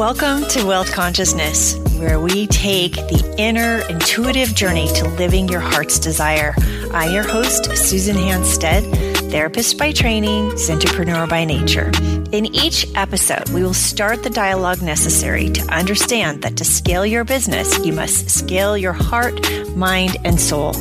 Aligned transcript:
Welcome 0.00 0.44
to 0.44 0.64
Wealth 0.64 0.90
Consciousness, 0.92 1.76
where 1.98 2.18
we 2.18 2.46
take 2.46 2.94
the 2.94 3.34
inner 3.36 3.86
intuitive 3.90 4.54
journey 4.54 4.88
to 4.94 5.06
living 5.06 5.46
your 5.46 5.60
heart's 5.60 5.98
desire. 5.98 6.54
I'm 6.90 7.12
your 7.12 7.22
host, 7.22 7.76
Susan 7.76 8.16
Hansted, 8.16 9.30
therapist 9.30 9.76
by 9.76 9.92
training, 9.92 10.52
entrepreneur 10.70 11.26
by 11.26 11.44
nature. 11.44 11.92
In 12.32 12.46
each 12.46 12.86
episode, 12.94 13.50
we 13.50 13.62
will 13.62 13.74
start 13.74 14.22
the 14.22 14.30
dialogue 14.30 14.80
necessary 14.80 15.50
to 15.50 15.60
understand 15.70 16.40
that 16.44 16.56
to 16.56 16.64
scale 16.64 17.04
your 17.04 17.24
business, 17.24 17.78
you 17.84 17.92
must 17.92 18.30
scale 18.30 18.78
your 18.78 18.94
heart, 18.94 19.38
mind, 19.76 20.16
and 20.24 20.40
soul. 20.40 20.72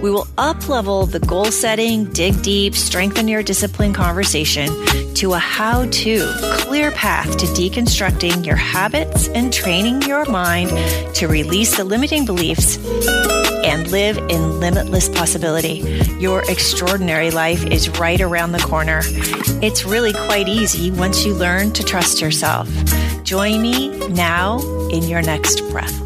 We 0.00 0.10
will 0.10 0.28
up 0.38 0.68
level 0.68 1.06
the 1.06 1.18
goal 1.18 1.46
setting, 1.46 2.04
dig 2.12 2.40
deep, 2.42 2.76
strengthen 2.76 3.26
your 3.26 3.42
discipline 3.42 3.92
conversation 3.92 4.68
to 5.14 5.32
a 5.32 5.38
how 5.38 5.86
to 5.86 6.32
clear 6.58 6.92
path 6.92 7.36
to 7.38 7.46
deconstructing 7.46 8.46
your 8.46 8.54
habits 8.54 9.26
and 9.28 9.52
training 9.52 10.02
your 10.02 10.24
mind 10.26 10.70
to 11.16 11.26
release 11.26 11.76
the 11.76 11.82
limiting 11.82 12.24
beliefs 12.24 12.76
and 13.64 13.90
live 13.90 14.18
in 14.30 14.60
limitless 14.60 15.08
possibility. 15.08 15.80
Your 16.20 16.48
extraordinary 16.48 17.32
life 17.32 17.66
is 17.66 17.88
right 17.98 18.20
around 18.20 18.52
the 18.52 18.60
corner. 18.60 19.00
It's 19.60 19.84
really 19.84 20.12
quite 20.12 20.48
easy 20.48 20.92
once 20.92 21.24
you 21.24 21.34
learn 21.34 21.72
to 21.72 21.82
trust 21.82 22.20
yourself. 22.20 22.68
Join 23.24 23.60
me 23.62 23.88
now 24.08 24.60
in 24.90 25.02
your 25.02 25.22
next 25.22 25.60
breath. 25.70 26.04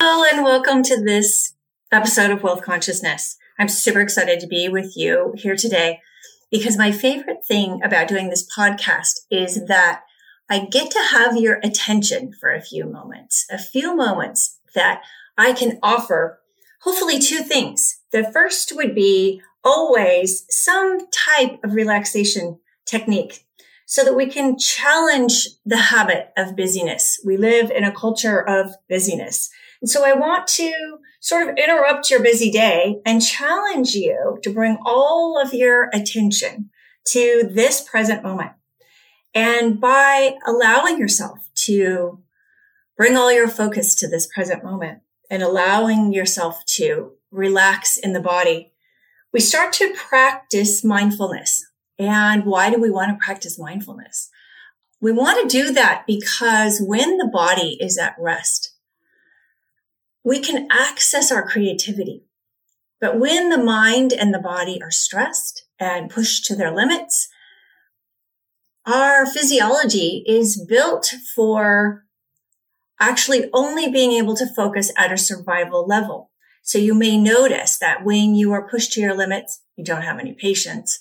Hello, 0.00 0.24
and 0.32 0.42
welcome 0.42 0.82
to 0.84 1.02
this 1.04 1.49
episode 1.92 2.30
of 2.30 2.42
Wealth 2.42 2.62
Consciousness. 2.62 3.36
I'm 3.58 3.68
super 3.68 4.00
excited 4.00 4.38
to 4.40 4.46
be 4.46 4.68
with 4.68 4.96
you 4.96 5.34
here 5.36 5.56
today 5.56 6.00
because 6.50 6.78
my 6.78 6.92
favorite 6.92 7.44
thing 7.44 7.80
about 7.82 8.06
doing 8.06 8.30
this 8.30 8.46
podcast 8.56 9.20
is 9.30 9.66
that 9.66 10.02
I 10.48 10.66
get 10.66 10.90
to 10.92 11.02
have 11.10 11.36
your 11.36 11.58
attention 11.64 12.32
for 12.32 12.52
a 12.52 12.62
few 12.62 12.84
moments, 12.86 13.44
a 13.50 13.58
few 13.58 13.96
moments 13.96 14.58
that 14.74 15.02
I 15.36 15.52
can 15.52 15.78
offer 15.82 16.40
hopefully 16.82 17.18
two 17.18 17.38
things. 17.38 18.00
The 18.12 18.30
first 18.32 18.72
would 18.74 18.94
be 18.94 19.42
always 19.64 20.46
some 20.48 20.98
type 21.10 21.58
of 21.64 21.74
relaxation 21.74 22.60
technique 22.86 23.44
so 23.84 24.04
that 24.04 24.16
we 24.16 24.26
can 24.26 24.56
challenge 24.56 25.48
the 25.66 25.76
habit 25.76 26.30
of 26.36 26.54
busyness. 26.56 27.20
We 27.24 27.36
live 27.36 27.72
in 27.72 27.82
a 27.82 27.92
culture 27.92 28.40
of 28.40 28.74
busyness. 28.88 29.50
And 29.80 29.90
so 29.90 30.04
I 30.04 30.12
want 30.12 30.46
to 30.48 30.98
sort 31.20 31.48
of 31.48 31.56
interrupt 31.56 32.10
your 32.10 32.22
busy 32.22 32.50
day 32.50 33.00
and 33.06 33.22
challenge 33.22 33.94
you 33.94 34.38
to 34.42 34.52
bring 34.52 34.78
all 34.84 35.40
of 35.40 35.52
your 35.54 35.90
attention 35.92 36.70
to 37.08 37.48
this 37.50 37.82
present 37.82 38.22
moment. 38.22 38.52
And 39.34 39.80
by 39.80 40.36
allowing 40.46 40.98
yourself 40.98 41.38
to 41.66 42.22
bring 42.96 43.16
all 43.16 43.32
your 43.32 43.48
focus 43.48 43.94
to 43.96 44.08
this 44.08 44.26
present 44.26 44.64
moment 44.64 45.00
and 45.30 45.42
allowing 45.42 46.12
yourself 46.12 46.64
to 46.76 47.12
relax 47.30 47.96
in 47.96 48.12
the 48.12 48.20
body, 48.20 48.72
we 49.32 49.40
start 49.40 49.72
to 49.74 49.94
practice 49.94 50.82
mindfulness. 50.82 51.64
And 51.98 52.44
why 52.44 52.70
do 52.70 52.80
we 52.80 52.90
want 52.90 53.10
to 53.10 53.24
practice 53.24 53.58
mindfulness? 53.58 54.30
We 55.00 55.12
want 55.12 55.48
to 55.48 55.58
do 55.58 55.72
that 55.72 56.04
because 56.06 56.82
when 56.84 57.16
the 57.16 57.30
body 57.32 57.78
is 57.80 57.96
at 57.96 58.16
rest, 58.18 58.69
we 60.24 60.40
can 60.40 60.68
access 60.70 61.32
our 61.32 61.46
creativity. 61.46 62.24
But 63.00 63.18
when 63.18 63.48
the 63.48 63.58
mind 63.58 64.12
and 64.12 64.32
the 64.34 64.38
body 64.38 64.80
are 64.82 64.90
stressed 64.90 65.64
and 65.78 66.10
pushed 66.10 66.44
to 66.46 66.54
their 66.54 66.74
limits, 66.74 67.28
our 68.86 69.26
physiology 69.26 70.22
is 70.26 70.62
built 70.68 71.14
for 71.34 72.04
actually 72.98 73.48
only 73.54 73.90
being 73.90 74.12
able 74.12 74.36
to 74.36 74.54
focus 74.54 74.92
at 74.96 75.12
a 75.12 75.18
survival 75.18 75.86
level. 75.86 76.30
So 76.62 76.76
you 76.76 76.94
may 76.94 77.16
notice 77.16 77.78
that 77.78 78.04
when 78.04 78.34
you 78.34 78.52
are 78.52 78.68
pushed 78.68 78.92
to 78.92 79.00
your 79.00 79.14
limits, 79.14 79.62
you 79.76 79.84
don't 79.84 80.02
have 80.02 80.18
any 80.18 80.34
patience. 80.34 81.00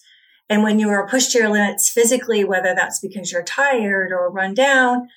And 0.49 0.63
when 0.63 0.79
you 0.79 0.89
are 0.89 1.07
pushed 1.07 1.31
to 1.33 1.39
your 1.39 1.49
limits 1.49 1.89
physically, 1.89 2.43
whether 2.43 2.73
that's 2.73 2.99
because 2.99 3.31
you're 3.31 3.43
tired 3.43 4.11
or 4.11 4.31
run 4.31 4.53
down, 4.53 5.09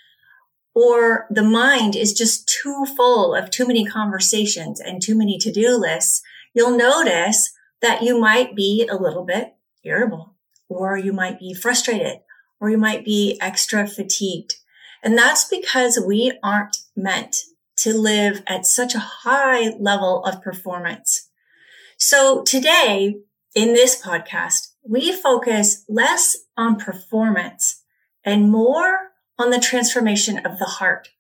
or 0.75 1.27
the 1.31 1.43
mind 1.43 1.97
is 1.97 2.13
just 2.13 2.49
too 2.49 2.87
full 2.97 3.35
of 3.35 3.51
too 3.51 3.67
many 3.67 3.85
conversations 3.85 4.81
and 4.81 5.03
too 5.03 5.17
many 5.17 5.39
to-do 5.39 5.77
lists, 5.77 6.23
you'll 6.55 6.77
notice 6.77 7.53
that 7.81 8.03
you 8.03 8.19
might 8.19 8.55
be 8.55 8.89
a 8.91 8.97
little 8.97 9.25
bit 9.25 9.55
irritable 9.85 10.35
or 10.69 10.97
you 10.97 11.13
might 11.13 11.39
be 11.39 11.53
frustrated 11.53 12.21
or 12.61 12.71
you 12.71 12.79
might 12.79 13.05
be 13.05 13.39
extra 13.41 13.87
fatigued. 13.87 14.55
And 15.03 15.19
that's 15.19 15.45
because 15.45 16.03
we 16.07 16.39
aren't 16.43 16.77
meant 16.97 17.37
to 17.79 17.93
live 17.93 18.43
at 18.47 18.65
such 18.65 18.95
a 18.95 19.01
high 19.01 19.71
level 19.79 20.25
of 20.25 20.43
performance. 20.43 21.29
So 21.99 22.43
today 22.43 23.17
in 23.55 23.75
this 23.75 24.01
podcast, 24.01 24.69
we 24.89 25.13
focus 25.13 25.85
less 25.89 26.37
on 26.57 26.77
performance 26.77 27.83
and 28.25 28.51
more 28.51 29.12
on 29.39 29.51
the 29.51 29.61
transformation 29.61 30.39
of 30.39 30.59
the 30.59 30.65
heart 30.65 31.11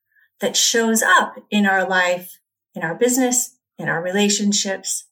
that 0.41 0.57
shows 0.57 1.03
up 1.03 1.37
in 1.51 1.67
our 1.67 1.89
life, 1.89 2.39
in 2.75 2.83
our 2.83 2.95
business, 2.95 3.57
in 3.79 3.89
our 3.89 4.03
relationships, 4.03 5.05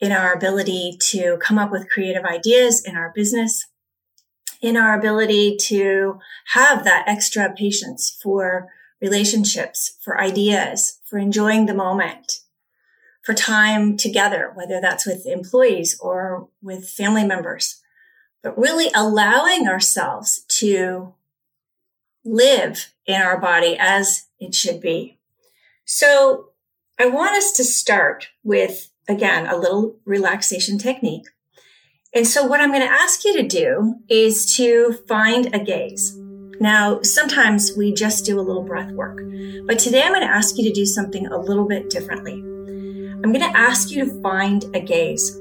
in 0.00 0.10
our 0.12 0.32
ability 0.32 0.96
to 1.00 1.38
come 1.40 1.58
up 1.58 1.70
with 1.70 1.88
creative 1.88 2.24
ideas 2.24 2.84
in 2.84 2.96
our 2.96 3.12
business, 3.14 3.66
in 4.60 4.76
our 4.76 4.98
ability 4.98 5.56
to 5.56 6.18
have 6.52 6.84
that 6.84 7.04
extra 7.06 7.52
patience 7.54 8.18
for 8.22 8.68
relationships, 9.00 9.96
for 10.00 10.20
ideas, 10.20 11.00
for 11.04 11.18
enjoying 11.18 11.66
the 11.66 11.74
moment, 11.74 12.40
for 13.22 13.34
time 13.34 13.96
together, 13.96 14.50
whether 14.54 14.80
that's 14.80 15.06
with 15.06 15.26
employees 15.26 15.98
or 16.00 16.48
with 16.62 16.88
family 16.88 17.24
members, 17.24 17.80
but 18.42 18.56
really 18.58 18.90
allowing 18.94 19.68
ourselves 19.68 20.44
to 20.48 21.14
live 22.24 22.92
in 23.06 23.20
our 23.20 23.40
body 23.40 23.76
as 23.78 24.26
it 24.38 24.54
should 24.54 24.80
be. 24.80 25.18
So 25.84 26.50
I 26.98 27.06
want 27.06 27.36
us 27.36 27.52
to 27.52 27.64
start 27.64 28.28
with, 28.44 28.90
again, 29.08 29.46
a 29.46 29.56
little 29.56 29.96
relaxation 30.04 30.78
technique. 30.78 31.26
And 32.14 32.26
so 32.26 32.44
what 32.46 32.60
I'm 32.60 32.70
going 32.70 32.86
to 32.86 32.92
ask 32.92 33.24
you 33.24 33.34
to 33.34 33.48
do 33.48 33.96
is 34.08 34.54
to 34.56 34.98
find 35.08 35.54
a 35.54 35.58
gaze. 35.58 36.16
Now, 36.60 37.00
sometimes 37.02 37.72
we 37.76 37.92
just 37.92 38.24
do 38.24 38.38
a 38.38 38.42
little 38.42 38.62
breath 38.62 38.92
work, 38.92 39.20
but 39.66 39.78
today 39.78 40.02
I'm 40.02 40.12
going 40.12 40.20
to 40.20 40.32
ask 40.32 40.56
you 40.58 40.64
to 40.64 40.72
do 40.72 40.86
something 40.86 41.26
a 41.26 41.38
little 41.38 41.66
bit 41.66 41.90
differently. 41.90 42.34
I'm 42.34 43.32
going 43.32 43.40
to 43.40 43.58
ask 43.58 43.90
you 43.90 44.04
to 44.04 44.22
find 44.22 44.64
a 44.76 44.80
gaze. 44.80 45.40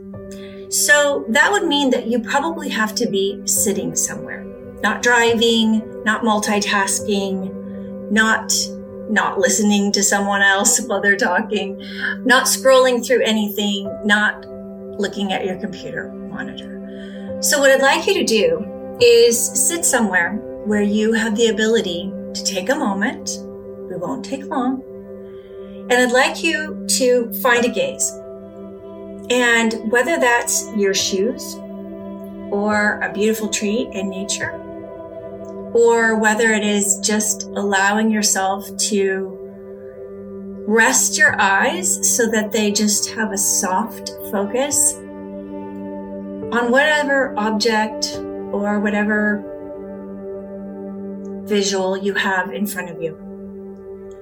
So 0.70 1.26
that 1.30 1.52
would 1.52 1.68
mean 1.68 1.90
that 1.90 2.08
you 2.08 2.20
probably 2.20 2.70
have 2.70 2.96
to 2.96 3.10
be 3.10 3.46
sitting 3.46 3.96
somewhere 3.96 4.51
not 4.82 5.02
driving, 5.02 6.04
not 6.04 6.24
multitasking, 6.24 8.12
not 8.12 8.54
not 9.10 9.40
listening 9.40 9.92
to 9.92 10.02
someone 10.02 10.42
else 10.42 10.80
while 10.86 11.02
they're 11.02 11.18
talking, 11.18 11.78
not 12.26 12.46
scrolling 12.46 13.06
through 13.06 13.22
anything, 13.24 13.86
not 14.06 14.46
looking 15.00 15.34
at 15.34 15.46
your 15.46 15.58
computer 15.58 16.12
monitor. 16.12 17.40
So 17.42 17.60
what 17.60 17.72
I'd 17.72 17.82
like 17.82 18.08
you 18.08 18.14
to 18.14 18.24
do 18.24 18.98
is 19.02 19.68
sit 19.68 19.84
somewhere 19.84 20.36
where 20.66 20.84
you 20.84 21.14
have 21.14 21.36
the 21.36 21.48
ability 21.48 22.12
to 22.34 22.44
take 22.44 22.70
a 22.70 22.76
moment. 22.76 23.40
We 23.90 23.98
won't 23.98 24.24
take 24.24 24.46
long. 24.46 24.84
And 25.90 25.94
I'd 25.94 26.12
like 26.12 26.44
you 26.44 26.86
to 26.88 27.34
find 27.42 27.66
a 27.66 27.70
gaze. 27.70 28.12
And 29.30 29.92
whether 29.92 30.20
that's 30.20 30.72
your 30.76 30.94
shoes 30.94 31.56
or 32.52 33.00
a 33.02 33.12
beautiful 33.12 33.50
tree 33.50 33.90
in 33.92 34.10
nature, 34.10 34.52
or 35.74 36.20
whether 36.20 36.52
it 36.52 36.64
is 36.64 37.00
just 37.00 37.44
allowing 37.44 38.12
yourself 38.12 38.66
to 38.78 39.38
rest 40.68 41.18
your 41.18 41.40
eyes 41.40 42.16
so 42.16 42.30
that 42.30 42.52
they 42.52 42.72
just 42.72 43.10
have 43.12 43.32
a 43.32 43.38
soft 43.38 44.10
focus 44.32 44.96
on 46.54 46.72
whatever 46.72 47.34
object 47.38 48.18
or 48.52 48.80
whatever 48.80 49.44
visual 51.46 51.98
you 51.98 52.14
have 52.14 52.54
in 52.54 52.68
front 52.68 52.90
of 52.90 53.02
you. 53.02 53.18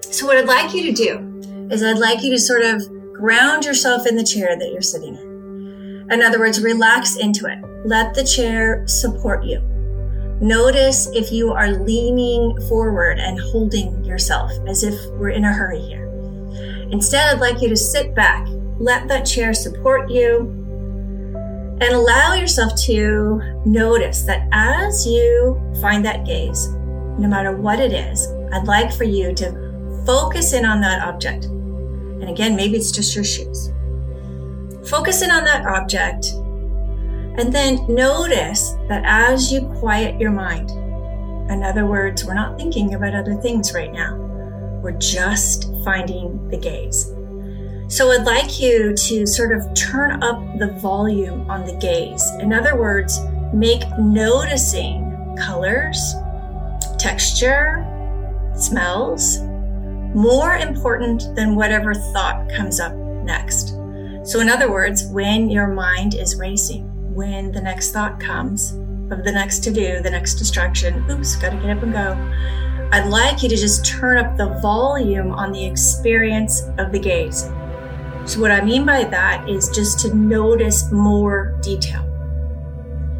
So 0.01 0.25
what 0.25 0.37
I'd 0.37 0.45
like 0.45 0.73
you 0.73 0.83
to 0.83 0.91
do 0.91 1.67
is 1.71 1.83
I'd 1.83 1.97
like 1.97 2.23
you 2.23 2.31
to 2.31 2.39
sort 2.39 2.63
of 2.63 2.81
ground 3.13 3.65
yourself 3.65 4.07
in 4.07 4.15
the 4.15 4.23
chair 4.23 4.57
that 4.57 4.71
you're 4.71 4.81
sitting 4.81 5.15
in. 5.15 6.07
In 6.11 6.21
other 6.21 6.39
words, 6.39 6.61
relax 6.61 7.17
into 7.17 7.45
it. 7.45 7.59
Let 7.85 8.15
the 8.15 8.23
chair 8.23 8.87
support 8.87 9.43
you. 9.43 9.78
Notice 10.41 11.09
if 11.13 11.31
you 11.31 11.51
are 11.51 11.71
leaning 11.71 12.59
forward 12.69 13.19
and 13.19 13.39
holding 13.39 14.05
yourself 14.05 14.51
as 14.67 14.83
if 14.83 14.95
we're 15.15 15.31
in 15.31 15.43
a 15.43 15.51
hurry 15.51 15.81
here. 15.81 16.07
Instead, 16.91 17.35
I'd 17.35 17.41
like 17.41 17.61
you 17.61 17.67
to 17.69 17.75
sit 17.75 18.15
back, 18.15 18.47
let 18.79 19.07
that 19.09 19.25
chair 19.25 19.53
support 19.53 20.09
you, 20.09 20.55
And 21.81 21.93
allow 21.93 22.33
yourself 22.33 22.75
to 22.83 23.41
notice 23.65 24.23
that 24.23 24.49
as 24.51 25.07
you 25.07 25.61
find 25.81 26.03
that 26.03 26.25
gaze, 26.25 26.67
no 27.17 27.27
matter 27.27 27.55
what 27.55 27.79
it 27.79 27.93
is, 27.93 28.27
I'd 28.51 28.67
like 28.67 28.91
for 28.91 29.05
you 29.05 29.33
to 29.35 30.03
focus 30.05 30.51
in 30.51 30.65
on 30.65 30.81
that 30.81 31.01
object. 31.07 31.45
And 31.45 32.29
again, 32.29 32.55
maybe 32.55 32.75
it's 32.75 32.91
just 32.91 33.15
your 33.15 33.23
shoes. 33.23 33.71
Focus 34.89 35.21
in 35.21 35.31
on 35.31 35.45
that 35.45 35.65
object 35.65 36.33
and 37.37 37.53
then 37.53 37.85
notice 37.87 38.75
that 38.87 39.03
as 39.05 39.51
you 39.51 39.61
quiet 39.79 40.19
your 40.19 40.31
mind, 40.31 40.71
in 41.51 41.63
other 41.63 41.85
words, 41.85 42.25
we're 42.25 42.33
not 42.33 42.57
thinking 42.57 42.93
about 42.93 43.15
other 43.15 43.35
things 43.35 43.73
right 43.73 43.91
now. 43.91 44.15
We're 44.83 44.97
just 44.97 45.71
finding 45.83 46.47
the 46.49 46.57
gaze. 46.57 47.13
So 47.87 48.11
I'd 48.11 48.23
like 48.23 48.59
you 48.59 48.93
to 48.93 49.25
sort 49.25 49.51
of 49.51 49.73
turn 49.73 50.21
up 50.21 50.39
the 50.59 50.73
volume 50.79 51.49
on 51.49 51.65
the 51.65 51.73
gaze. 51.77 52.23
In 52.39 52.53
other 52.53 52.75
words, 52.75 53.19
make 53.51 53.81
noticing 53.97 55.35
colors, 55.39 56.13
texture, 56.99 57.85
smells 58.53 59.39
more 60.13 60.55
important 60.55 61.35
than 61.35 61.55
whatever 61.55 61.93
thought 61.93 62.49
comes 62.49 62.79
up 62.79 62.93
next. 62.93 63.69
So, 64.23 64.39
in 64.39 64.49
other 64.49 64.71
words, 64.71 65.05
when 65.07 65.49
your 65.49 65.67
mind 65.67 66.13
is 66.13 66.35
racing, 66.35 66.88
when 67.19 67.51
the 67.51 67.59
next 67.59 67.91
thought 67.91 68.17
comes 68.17 68.71
of 69.11 69.25
the 69.25 69.31
next 69.33 69.61
to 69.61 69.73
do, 69.73 70.01
the 70.01 70.09
next 70.09 70.35
distraction, 70.35 71.03
oops, 71.11 71.35
gotta 71.35 71.57
get 71.57 71.75
up 71.75 71.83
and 71.83 71.91
go. 71.91 72.15
I'd 72.93 73.09
like 73.09 73.43
you 73.43 73.49
to 73.49 73.57
just 73.57 73.85
turn 73.85 74.17
up 74.17 74.37
the 74.37 74.57
volume 74.61 75.33
on 75.33 75.51
the 75.51 75.65
experience 75.65 76.61
of 76.77 76.93
the 76.93 76.99
gaze. 76.99 77.41
So, 78.23 78.39
what 78.39 78.51
I 78.51 78.61
mean 78.61 78.85
by 78.85 79.03
that 79.03 79.49
is 79.49 79.67
just 79.67 79.99
to 79.99 80.13
notice 80.15 80.93
more 80.93 81.59
detail. 81.61 82.05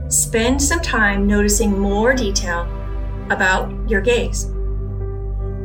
Spend 0.07 0.61
some 0.61 0.79
time 0.79 1.27
noticing 1.27 1.77
more 1.77 2.13
detail 2.13 2.61
about 3.29 3.69
your 3.89 3.99
gaze. 3.99 4.45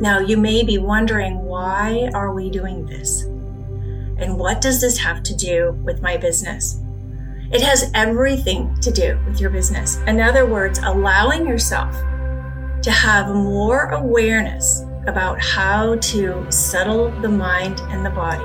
Now, 0.01 0.19
you 0.19 0.35
may 0.35 0.61
be 0.61 0.77
wondering 0.77 1.39
why 1.39 2.09
are 2.13 2.33
we 2.33 2.49
doing 2.49 2.85
this? 2.85 3.21
And 4.17 4.37
what 4.37 4.59
does 4.59 4.81
this 4.81 4.97
have 4.97 5.23
to 5.23 5.33
do 5.33 5.79
with 5.85 6.01
my 6.01 6.17
business? 6.17 6.81
It 7.55 7.61
has 7.61 7.89
everything 7.93 8.75
to 8.81 8.91
do 8.91 9.17
with 9.25 9.39
your 9.39 9.49
business. 9.49 9.95
In 10.07 10.19
other 10.19 10.45
words, 10.45 10.77
allowing 10.83 11.47
yourself 11.47 11.95
to 12.81 12.91
have 12.91 13.33
more 13.33 13.91
awareness 13.91 14.83
about 15.07 15.41
how 15.41 15.95
to 15.95 16.45
settle 16.51 17.11
the 17.21 17.29
mind 17.29 17.79
and 17.85 18.05
the 18.05 18.09
body 18.09 18.43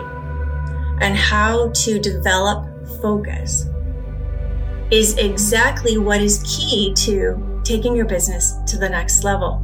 and 1.04 1.16
how 1.16 1.70
to 1.70 1.98
develop 1.98 2.68
focus 3.02 3.66
is 4.92 5.18
exactly 5.18 5.98
what 5.98 6.20
is 6.20 6.40
key 6.44 6.94
to 6.94 7.60
taking 7.64 7.96
your 7.96 8.06
business 8.06 8.54
to 8.68 8.78
the 8.78 8.88
next 8.88 9.24
level. 9.24 9.58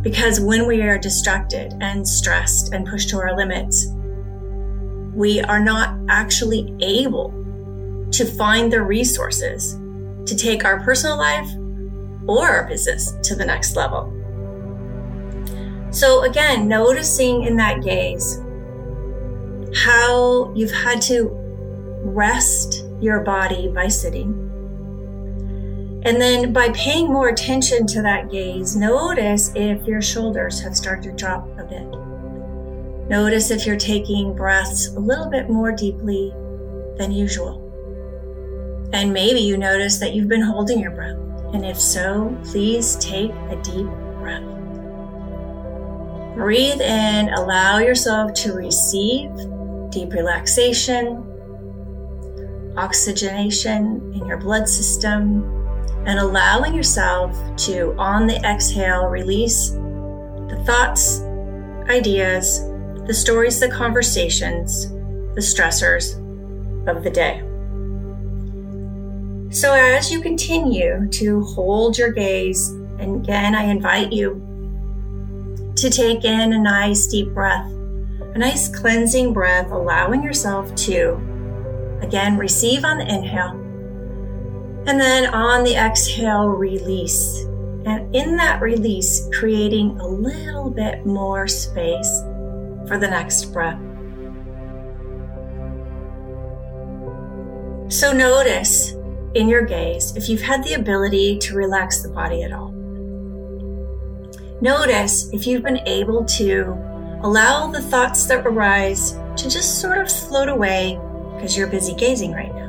Because 0.00 0.40
when 0.40 0.66
we 0.66 0.80
are 0.80 0.96
distracted 0.96 1.74
and 1.82 2.08
stressed 2.08 2.72
and 2.72 2.86
pushed 2.86 3.10
to 3.10 3.18
our 3.18 3.36
limits, 3.36 3.88
we 5.14 5.42
are 5.42 5.60
not 5.60 5.94
actually 6.08 6.74
able 6.80 7.39
to 8.12 8.24
find 8.24 8.72
the 8.72 8.82
resources 8.82 9.78
to 10.26 10.36
take 10.36 10.64
our 10.64 10.80
personal 10.80 11.16
life 11.16 11.48
or 12.26 12.48
our 12.48 12.68
business 12.68 13.12
to 13.22 13.34
the 13.34 13.44
next 13.44 13.76
level. 13.76 14.12
So, 15.90 16.22
again, 16.22 16.68
noticing 16.68 17.42
in 17.42 17.56
that 17.56 17.82
gaze 17.82 18.40
how 19.74 20.52
you've 20.54 20.70
had 20.70 21.02
to 21.02 21.30
rest 22.02 22.84
your 23.00 23.20
body 23.20 23.68
by 23.68 23.88
sitting. 23.88 24.46
And 26.04 26.20
then 26.20 26.52
by 26.52 26.70
paying 26.70 27.12
more 27.12 27.28
attention 27.28 27.86
to 27.88 28.02
that 28.02 28.30
gaze, 28.30 28.74
notice 28.74 29.52
if 29.54 29.86
your 29.86 30.00
shoulders 30.00 30.60
have 30.60 30.76
started 30.76 31.10
to 31.10 31.12
drop 31.12 31.46
a 31.58 31.64
bit. 31.64 31.86
Notice 33.10 33.50
if 33.50 33.66
you're 33.66 33.76
taking 33.76 34.34
breaths 34.34 34.88
a 34.94 35.00
little 35.00 35.28
bit 35.28 35.50
more 35.50 35.72
deeply 35.72 36.32
than 36.96 37.10
usual. 37.10 37.69
And 38.92 39.12
maybe 39.12 39.40
you 39.40 39.56
notice 39.56 39.98
that 39.98 40.14
you've 40.14 40.28
been 40.28 40.42
holding 40.42 40.80
your 40.80 40.90
breath. 40.90 41.16
And 41.54 41.64
if 41.64 41.80
so, 41.80 42.36
please 42.44 42.96
take 42.96 43.30
a 43.30 43.60
deep 43.62 43.86
breath. 44.18 44.42
Breathe 46.34 46.80
in, 46.80 47.28
allow 47.30 47.78
yourself 47.78 48.32
to 48.34 48.52
receive 48.52 49.30
deep 49.90 50.12
relaxation, 50.12 51.26
oxygenation 52.76 54.12
in 54.14 54.26
your 54.26 54.38
blood 54.38 54.68
system, 54.68 55.44
and 56.06 56.18
allowing 56.18 56.74
yourself 56.74 57.36
to, 57.56 57.94
on 57.98 58.26
the 58.26 58.36
exhale, 58.44 59.06
release 59.06 59.70
the 59.70 60.62
thoughts, 60.64 61.20
ideas, 61.88 62.60
the 63.06 63.14
stories, 63.14 63.60
the 63.60 63.68
conversations, 63.68 64.88
the 65.34 65.40
stressors 65.40 66.16
of 66.88 67.04
the 67.04 67.10
day. 67.10 67.42
So, 69.52 69.74
as 69.74 70.12
you 70.12 70.20
continue 70.20 71.08
to 71.08 71.42
hold 71.42 71.98
your 71.98 72.12
gaze, 72.12 72.68
and 73.00 73.16
again, 73.16 73.56
I 73.56 73.64
invite 73.64 74.12
you 74.12 74.40
to 75.74 75.90
take 75.90 76.24
in 76.24 76.52
a 76.52 76.58
nice 76.58 77.08
deep 77.08 77.34
breath, 77.34 77.68
a 77.68 78.38
nice 78.38 78.68
cleansing 78.68 79.32
breath, 79.32 79.72
allowing 79.72 80.22
yourself 80.22 80.72
to 80.86 81.14
again 82.00 82.38
receive 82.38 82.84
on 82.84 82.98
the 82.98 83.12
inhale, 83.12 83.58
and 84.86 85.00
then 85.00 85.26
on 85.34 85.64
the 85.64 85.74
exhale, 85.74 86.46
release. 86.46 87.40
And 87.86 88.14
in 88.14 88.36
that 88.36 88.62
release, 88.62 89.28
creating 89.32 89.98
a 89.98 90.06
little 90.06 90.70
bit 90.70 91.04
more 91.04 91.48
space 91.48 92.22
for 92.86 92.98
the 92.98 93.08
next 93.08 93.46
breath. 93.46 93.80
So, 97.92 98.12
notice 98.12 98.94
in 99.34 99.48
your 99.48 99.62
gaze 99.62 100.16
if 100.16 100.28
you've 100.28 100.40
had 100.40 100.64
the 100.64 100.74
ability 100.74 101.38
to 101.38 101.54
relax 101.54 102.02
the 102.02 102.08
body 102.08 102.42
at 102.42 102.52
all. 102.52 102.70
Notice 104.60 105.30
if 105.32 105.46
you've 105.46 105.62
been 105.62 105.86
able 105.86 106.24
to 106.24 106.76
allow 107.22 107.66
the 107.68 107.80
thoughts 107.80 108.26
that 108.26 108.46
arise 108.46 109.12
to 109.36 109.48
just 109.48 109.80
sort 109.80 109.98
of 109.98 110.10
float 110.10 110.48
away 110.48 110.98
because 111.34 111.56
you're 111.56 111.66
busy 111.66 111.94
gazing 111.94 112.32
right 112.32 112.54
now. 112.54 112.60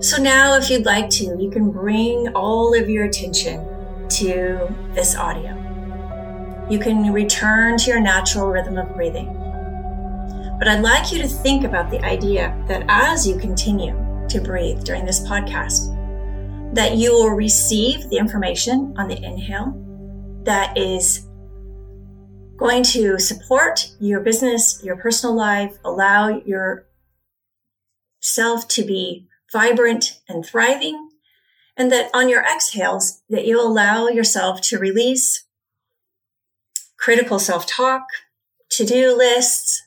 So 0.00 0.20
now, 0.20 0.56
if 0.56 0.68
you'd 0.68 0.84
like 0.84 1.10
to, 1.10 1.36
you 1.38 1.48
can 1.48 1.70
bring 1.70 2.28
all 2.34 2.74
of 2.74 2.90
your 2.90 3.04
attention 3.04 3.64
to 4.08 4.74
this 4.94 5.14
audio. 5.14 5.56
You 6.68 6.78
can 6.78 7.12
return 7.12 7.78
to 7.78 7.90
your 7.90 8.00
natural 8.00 8.48
rhythm 8.48 8.78
of 8.78 8.92
breathing. 8.94 9.28
But 10.62 10.68
I'd 10.68 10.80
like 10.82 11.10
you 11.10 11.18
to 11.18 11.26
think 11.26 11.64
about 11.64 11.90
the 11.90 12.00
idea 12.04 12.56
that 12.68 12.84
as 12.86 13.26
you 13.26 13.36
continue 13.36 13.96
to 14.28 14.40
breathe 14.40 14.84
during 14.84 15.04
this 15.04 15.18
podcast, 15.26 15.92
that 16.72 16.96
you 16.96 17.10
will 17.10 17.30
receive 17.30 18.08
the 18.10 18.16
information 18.16 18.94
on 18.96 19.08
the 19.08 19.20
inhale 19.20 19.74
that 20.44 20.78
is 20.78 21.26
going 22.58 22.84
to 22.84 23.18
support 23.18 23.90
your 23.98 24.20
business, 24.20 24.80
your 24.84 24.94
personal 24.94 25.34
life, 25.34 25.76
allow 25.84 26.28
your 26.28 26.86
self 28.20 28.68
to 28.68 28.84
be 28.84 29.26
vibrant 29.52 30.20
and 30.28 30.46
thriving, 30.46 31.10
and 31.76 31.90
that 31.90 32.08
on 32.14 32.28
your 32.28 32.44
exhales 32.44 33.20
that 33.28 33.44
you'll 33.44 33.66
allow 33.66 34.06
yourself 34.06 34.60
to 34.60 34.78
release 34.78 35.44
critical 36.96 37.40
self-talk, 37.40 38.04
to-do 38.70 39.16
lists, 39.16 39.82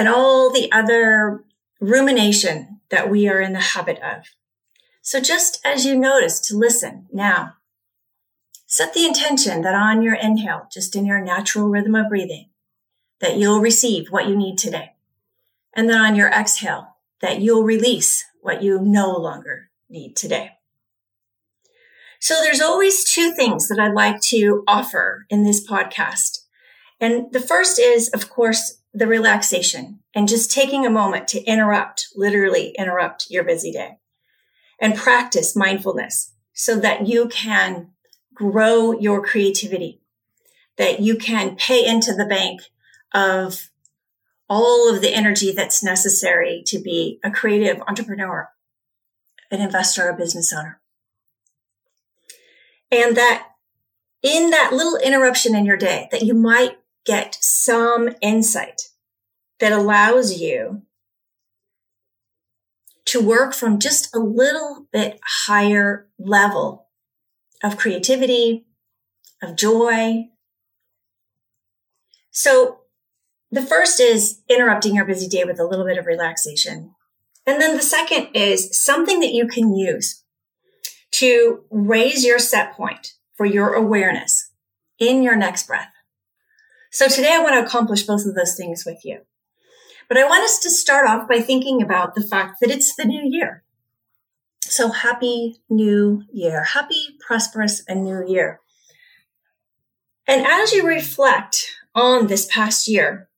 and 0.00 0.08
all 0.08 0.50
the 0.50 0.72
other 0.72 1.44
rumination 1.78 2.80
that 2.88 3.10
we 3.10 3.28
are 3.28 3.38
in 3.38 3.52
the 3.52 3.60
habit 3.60 3.98
of. 3.98 4.24
So 5.02 5.20
just 5.20 5.60
as 5.62 5.84
you 5.84 5.94
notice 5.94 6.40
to 6.48 6.56
listen 6.56 7.06
now, 7.12 7.56
set 8.66 8.94
the 8.94 9.04
intention 9.04 9.60
that 9.60 9.74
on 9.74 10.00
your 10.00 10.14
inhale, 10.14 10.66
just 10.72 10.96
in 10.96 11.04
your 11.04 11.20
natural 11.20 11.68
rhythm 11.68 11.94
of 11.94 12.08
breathing, 12.08 12.48
that 13.20 13.36
you'll 13.36 13.60
receive 13.60 14.08
what 14.08 14.26
you 14.26 14.34
need 14.34 14.56
today. 14.56 14.92
And 15.74 15.86
then 15.86 16.00
on 16.00 16.16
your 16.16 16.30
exhale, 16.30 16.96
that 17.20 17.42
you'll 17.42 17.64
release 17.64 18.24
what 18.40 18.62
you 18.62 18.80
no 18.80 19.14
longer 19.14 19.68
need 19.90 20.16
today. 20.16 20.52
So 22.20 22.36
there's 22.36 22.62
always 22.62 23.04
two 23.04 23.32
things 23.32 23.68
that 23.68 23.78
I'd 23.78 23.92
like 23.92 24.22
to 24.28 24.64
offer 24.66 25.26
in 25.28 25.44
this 25.44 25.62
podcast. 25.62 26.38
And 26.98 27.30
the 27.32 27.40
first 27.40 27.78
is, 27.78 28.08
of 28.08 28.30
course, 28.30 28.79
the 28.92 29.06
relaxation 29.06 30.00
and 30.14 30.28
just 30.28 30.50
taking 30.50 30.84
a 30.84 30.90
moment 30.90 31.28
to 31.28 31.42
interrupt, 31.44 32.08
literally 32.16 32.74
interrupt 32.78 33.26
your 33.30 33.44
busy 33.44 33.72
day 33.72 33.98
and 34.80 34.96
practice 34.96 35.54
mindfulness 35.54 36.32
so 36.52 36.76
that 36.76 37.06
you 37.06 37.28
can 37.28 37.90
grow 38.34 38.98
your 38.98 39.22
creativity, 39.22 40.00
that 40.76 41.00
you 41.00 41.16
can 41.16 41.56
pay 41.56 41.86
into 41.86 42.12
the 42.14 42.24
bank 42.24 42.62
of 43.12 43.70
all 44.48 44.92
of 44.92 45.00
the 45.00 45.14
energy 45.14 45.52
that's 45.52 45.82
necessary 45.82 46.62
to 46.66 46.78
be 46.80 47.20
a 47.22 47.30
creative 47.30 47.80
entrepreneur, 47.86 48.48
an 49.50 49.60
investor, 49.60 50.08
a 50.08 50.16
business 50.16 50.52
owner. 50.52 50.80
And 52.90 53.16
that 53.16 53.46
in 54.22 54.50
that 54.50 54.72
little 54.72 54.96
interruption 54.96 55.54
in 55.54 55.64
your 55.64 55.76
day 55.76 56.08
that 56.10 56.22
you 56.22 56.34
might 56.34 56.79
get 57.04 57.36
some 57.40 58.10
insight 58.20 58.82
that 59.58 59.72
allows 59.72 60.40
you 60.40 60.82
to 63.06 63.20
work 63.20 63.54
from 63.54 63.78
just 63.78 64.14
a 64.14 64.18
little 64.18 64.86
bit 64.92 65.18
higher 65.46 66.08
level 66.18 66.86
of 67.62 67.76
creativity, 67.76 68.66
of 69.42 69.56
joy. 69.56 70.28
So 72.30 72.80
the 73.50 73.62
first 73.62 74.00
is 74.00 74.42
interrupting 74.48 74.94
your 74.94 75.04
busy 75.04 75.28
day 75.28 75.44
with 75.44 75.58
a 75.58 75.64
little 75.64 75.84
bit 75.84 75.98
of 75.98 76.06
relaxation. 76.06 76.94
And 77.46 77.60
then 77.60 77.76
the 77.76 77.82
second 77.82 78.28
is 78.34 78.80
something 78.80 79.20
that 79.20 79.32
you 79.32 79.48
can 79.48 79.74
use 79.74 80.22
to 81.12 81.64
raise 81.70 82.24
your 82.24 82.38
set 82.38 82.74
point 82.74 83.14
for 83.34 83.44
your 83.44 83.74
awareness 83.74 84.52
in 84.98 85.22
your 85.22 85.34
next 85.34 85.66
breath. 85.66 85.90
So 86.90 87.06
today 87.06 87.32
I 87.32 87.38
want 87.38 87.54
to 87.54 87.64
accomplish 87.64 88.02
both 88.02 88.26
of 88.26 88.34
those 88.34 88.56
things 88.56 88.84
with 88.84 89.04
you. 89.04 89.20
But 90.08 90.18
I 90.18 90.28
want 90.28 90.42
us 90.42 90.58
to 90.60 90.70
start 90.70 91.08
off 91.08 91.28
by 91.28 91.40
thinking 91.40 91.80
about 91.80 92.16
the 92.16 92.22
fact 92.22 92.58
that 92.60 92.70
it's 92.70 92.96
the 92.96 93.04
new 93.04 93.22
year. 93.24 93.62
So 94.62 94.90
happy 94.90 95.60
new 95.68 96.24
year. 96.32 96.64
Happy, 96.64 97.16
prosperous, 97.24 97.84
and 97.86 98.04
new 98.04 98.26
year. 98.26 98.60
And 100.26 100.44
as 100.44 100.72
you 100.72 100.84
reflect 100.84 101.76
on 101.94 102.26
this 102.26 102.46
past 102.46 102.88
year, 102.88 103.28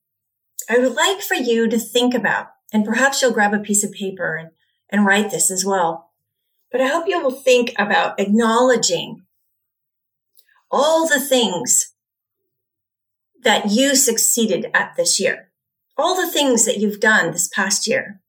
I 0.67 0.79
would 0.79 0.93
like 0.93 1.21
for 1.21 1.35
you 1.35 1.69
to 1.69 1.77
think 1.77 2.15
about, 2.15 2.47
and 2.71 2.85
perhaps 2.85 3.21
you'll 3.21 3.31
grab 3.33 3.53
a 3.53 3.59
piece 3.59 3.83
of 3.83 3.91
paper 3.91 4.35
and, 4.35 4.49
and 4.89 5.05
write 5.05 5.29
this 5.29 5.51
as 5.51 5.63
well. 5.63 6.11
But 6.71 6.81
I 6.81 6.87
hope 6.87 7.07
you 7.07 7.21
will 7.21 7.31
think 7.31 7.73
about 7.77 8.19
acknowledging 8.19 9.21
all 10.71 11.07
the 11.07 11.19
things 11.19 11.92
that 13.43 13.71
you 13.71 13.95
succeeded 13.95 14.69
at 14.73 14.95
this 14.95 15.19
year, 15.19 15.49
all 15.97 16.15
the 16.15 16.31
things 16.31 16.65
that 16.65 16.77
you've 16.77 16.99
done 16.99 17.31
this 17.31 17.47
past 17.47 17.87
year 17.87 18.19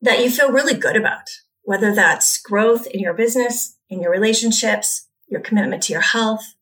that 0.00 0.22
you 0.22 0.30
feel 0.30 0.50
really 0.50 0.74
good 0.74 0.96
about, 0.96 1.30
whether 1.62 1.94
that's 1.94 2.42
growth 2.42 2.86
in 2.88 2.98
your 2.98 3.14
business, 3.14 3.78
in 3.88 4.02
your 4.02 4.10
relationships, 4.10 5.08
your 5.28 5.40
commitment 5.40 5.82
to 5.84 5.92
your 5.92 6.02
health, 6.02 6.54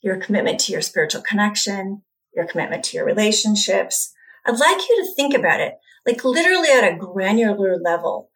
your 0.00 0.16
commitment 0.16 0.58
to 0.58 0.72
your 0.72 0.80
spiritual 0.80 1.20
connection, 1.20 2.02
your 2.34 2.46
commitment 2.46 2.82
to 2.84 2.96
your 2.96 3.04
relationships. 3.04 4.12
I'd 4.46 4.58
like 4.58 4.88
you 4.88 5.04
to 5.04 5.14
think 5.14 5.34
about 5.34 5.60
it 5.60 5.74
like 6.06 6.24
literally 6.24 6.70
at 6.70 6.90
a 6.90 6.96
granular 6.96 7.76
level, 7.76 8.30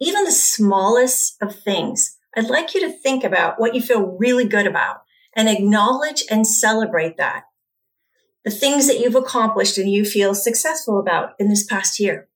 even 0.00 0.24
the 0.24 0.32
smallest 0.32 1.36
of 1.42 1.54
things. 1.54 2.16
I'd 2.34 2.48
like 2.48 2.74
you 2.74 2.80
to 2.80 2.92
think 2.92 3.24
about 3.24 3.60
what 3.60 3.74
you 3.74 3.82
feel 3.82 4.16
really 4.18 4.46
good 4.46 4.66
about 4.66 5.02
and 5.38 5.48
acknowledge 5.48 6.24
and 6.28 6.44
celebrate 6.44 7.16
that. 7.16 7.44
The 8.44 8.50
things 8.50 8.88
that 8.88 8.98
you've 8.98 9.14
accomplished 9.14 9.78
and 9.78 9.88
you 9.90 10.04
feel 10.04 10.34
successful 10.34 10.98
about 10.98 11.34
in 11.38 11.48
this 11.48 11.64
past 11.64 12.00
year. 12.00 12.28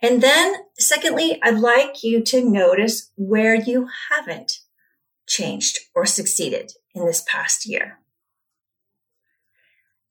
And 0.00 0.22
then 0.22 0.54
secondly, 0.78 1.40
I'd 1.42 1.58
like 1.58 2.04
you 2.04 2.22
to 2.22 2.48
notice 2.48 3.10
where 3.16 3.56
you 3.56 3.88
haven't 4.08 4.60
changed 5.26 5.80
or 5.96 6.06
succeeded 6.06 6.70
in 6.94 7.04
this 7.06 7.24
past 7.26 7.66
year. 7.66 7.98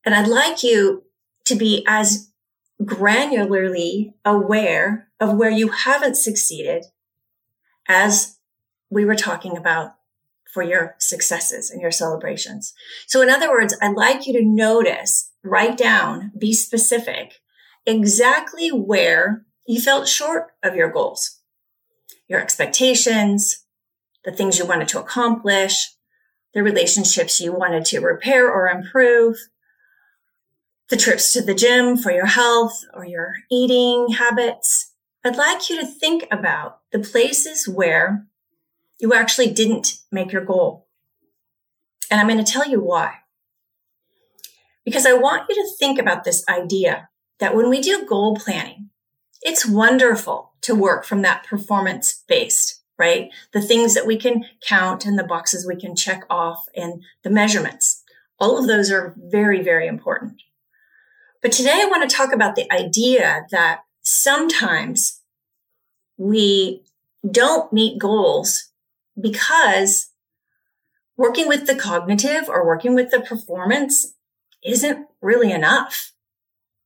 And 0.05 0.13
I'd 0.13 0.27
like 0.27 0.63
you 0.63 1.03
to 1.45 1.55
be 1.55 1.85
as 1.87 2.29
granularly 2.83 4.13
aware 4.25 5.07
of 5.21 5.35
where 5.35 5.49
you 5.49 5.69
haven't 5.69 6.17
succeeded 6.17 6.83
as 7.87 8.37
we 8.89 9.05
were 9.05 9.15
talking 9.15 9.55
about 9.55 9.96
for 10.53 10.63
your 10.63 10.95
successes 10.99 11.69
and 11.69 11.81
your 11.81 11.91
celebrations. 11.91 12.73
So 13.07 13.21
in 13.21 13.29
other 13.29 13.49
words, 13.49 13.75
I'd 13.81 13.95
like 13.95 14.27
you 14.27 14.33
to 14.33 14.45
notice, 14.45 15.31
write 15.43 15.77
down, 15.77 16.31
be 16.37 16.53
specific 16.53 17.35
exactly 17.85 18.69
where 18.69 19.45
you 19.65 19.79
felt 19.79 20.07
short 20.07 20.51
of 20.61 20.75
your 20.75 20.91
goals, 20.91 21.39
your 22.27 22.41
expectations, 22.41 23.65
the 24.25 24.31
things 24.31 24.59
you 24.59 24.65
wanted 24.65 24.89
to 24.89 24.99
accomplish, 24.99 25.95
the 26.53 26.61
relationships 26.61 27.39
you 27.39 27.53
wanted 27.53 27.85
to 27.85 27.99
repair 27.99 28.51
or 28.51 28.67
improve, 28.67 29.37
the 30.89 30.97
trips 30.97 31.33
to 31.33 31.41
the 31.41 31.55
gym 31.55 31.97
for 31.97 32.11
your 32.11 32.25
health 32.25 32.83
or 32.93 33.05
your 33.05 33.33
eating 33.49 34.09
habits. 34.09 34.93
I'd 35.23 35.35
like 35.35 35.69
you 35.69 35.79
to 35.79 35.87
think 35.87 36.25
about 36.31 36.79
the 36.91 36.99
places 36.99 37.67
where 37.67 38.26
you 38.99 39.13
actually 39.13 39.51
didn't 39.51 39.99
make 40.11 40.31
your 40.31 40.43
goal. 40.43 40.87
And 42.09 42.19
I'm 42.19 42.27
going 42.27 42.43
to 42.43 42.51
tell 42.51 42.67
you 42.67 42.79
why. 42.79 43.15
Because 44.85 45.05
I 45.05 45.13
want 45.13 45.47
you 45.49 45.55
to 45.55 45.75
think 45.77 45.99
about 45.99 46.23
this 46.23 46.47
idea 46.47 47.09
that 47.39 47.55
when 47.55 47.69
we 47.69 47.81
do 47.81 48.05
goal 48.05 48.35
planning, 48.35 48.89
it's 49.41 49.65
wonderful 49.65 50.53
to 50.61 50.73
work 50.73 51.05
from 51.05 51.21
that 51.21 51.45
performance 51.45 52.23
based, 52.27 52.81
right? 52.97 53.29
The 53.53 53.61
things 53.61 53.93
that 53.93 54.07
we 54.07 54.17
can 54.17 54.45
count 54.65 55.05
and 55.05 55.19
the 55.19 55.23
boxes 55.23 55.67
we 55.67 55.75
can 55.75 55.95
check 55.95 56.23
off 56.29 56.65
and 56.75 57.03
the 57.23 57.29
measurements. 57.29 58.03
All 58.39 58.57
of 58.57 58.67
those 58.67 58.91
are 58.91 59.13
very, 59.17 59.61
very 59.61 59.87
important. 59.87 60.41
But 61.41 61.51
today 61.51 61.81
I 61.81 61.87
want 61.87 62.09
to 62.09 62.15
talk 62.15 62.33
about 62.33 62.55
the 62.55 62.71
idea 62.71 63.45
that 63.51 63.81
sometimes 64.01 65.21
we 66.17 66.83
don't 67.29 67.71
meet 67.71 67.99
goals 67.99 68.66
because 69.19 70.11
working 71.15 71.47
with 71.47 71.65
the 71.65 71.75
cognitive 71.75 72.47
or 72.47 72.65
working 72.65 72.95
with 72.95 73.11
the 73.11 73.21
performance 73.21 74.13
isn't 74.63 75.07
really 75.21 75.51
enough. 75.51 76.13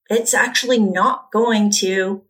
It's 0.09 0.33
actually 0.33 0.79
not 0.79 1.31
going 1.31 1.71
to 1.71 2.23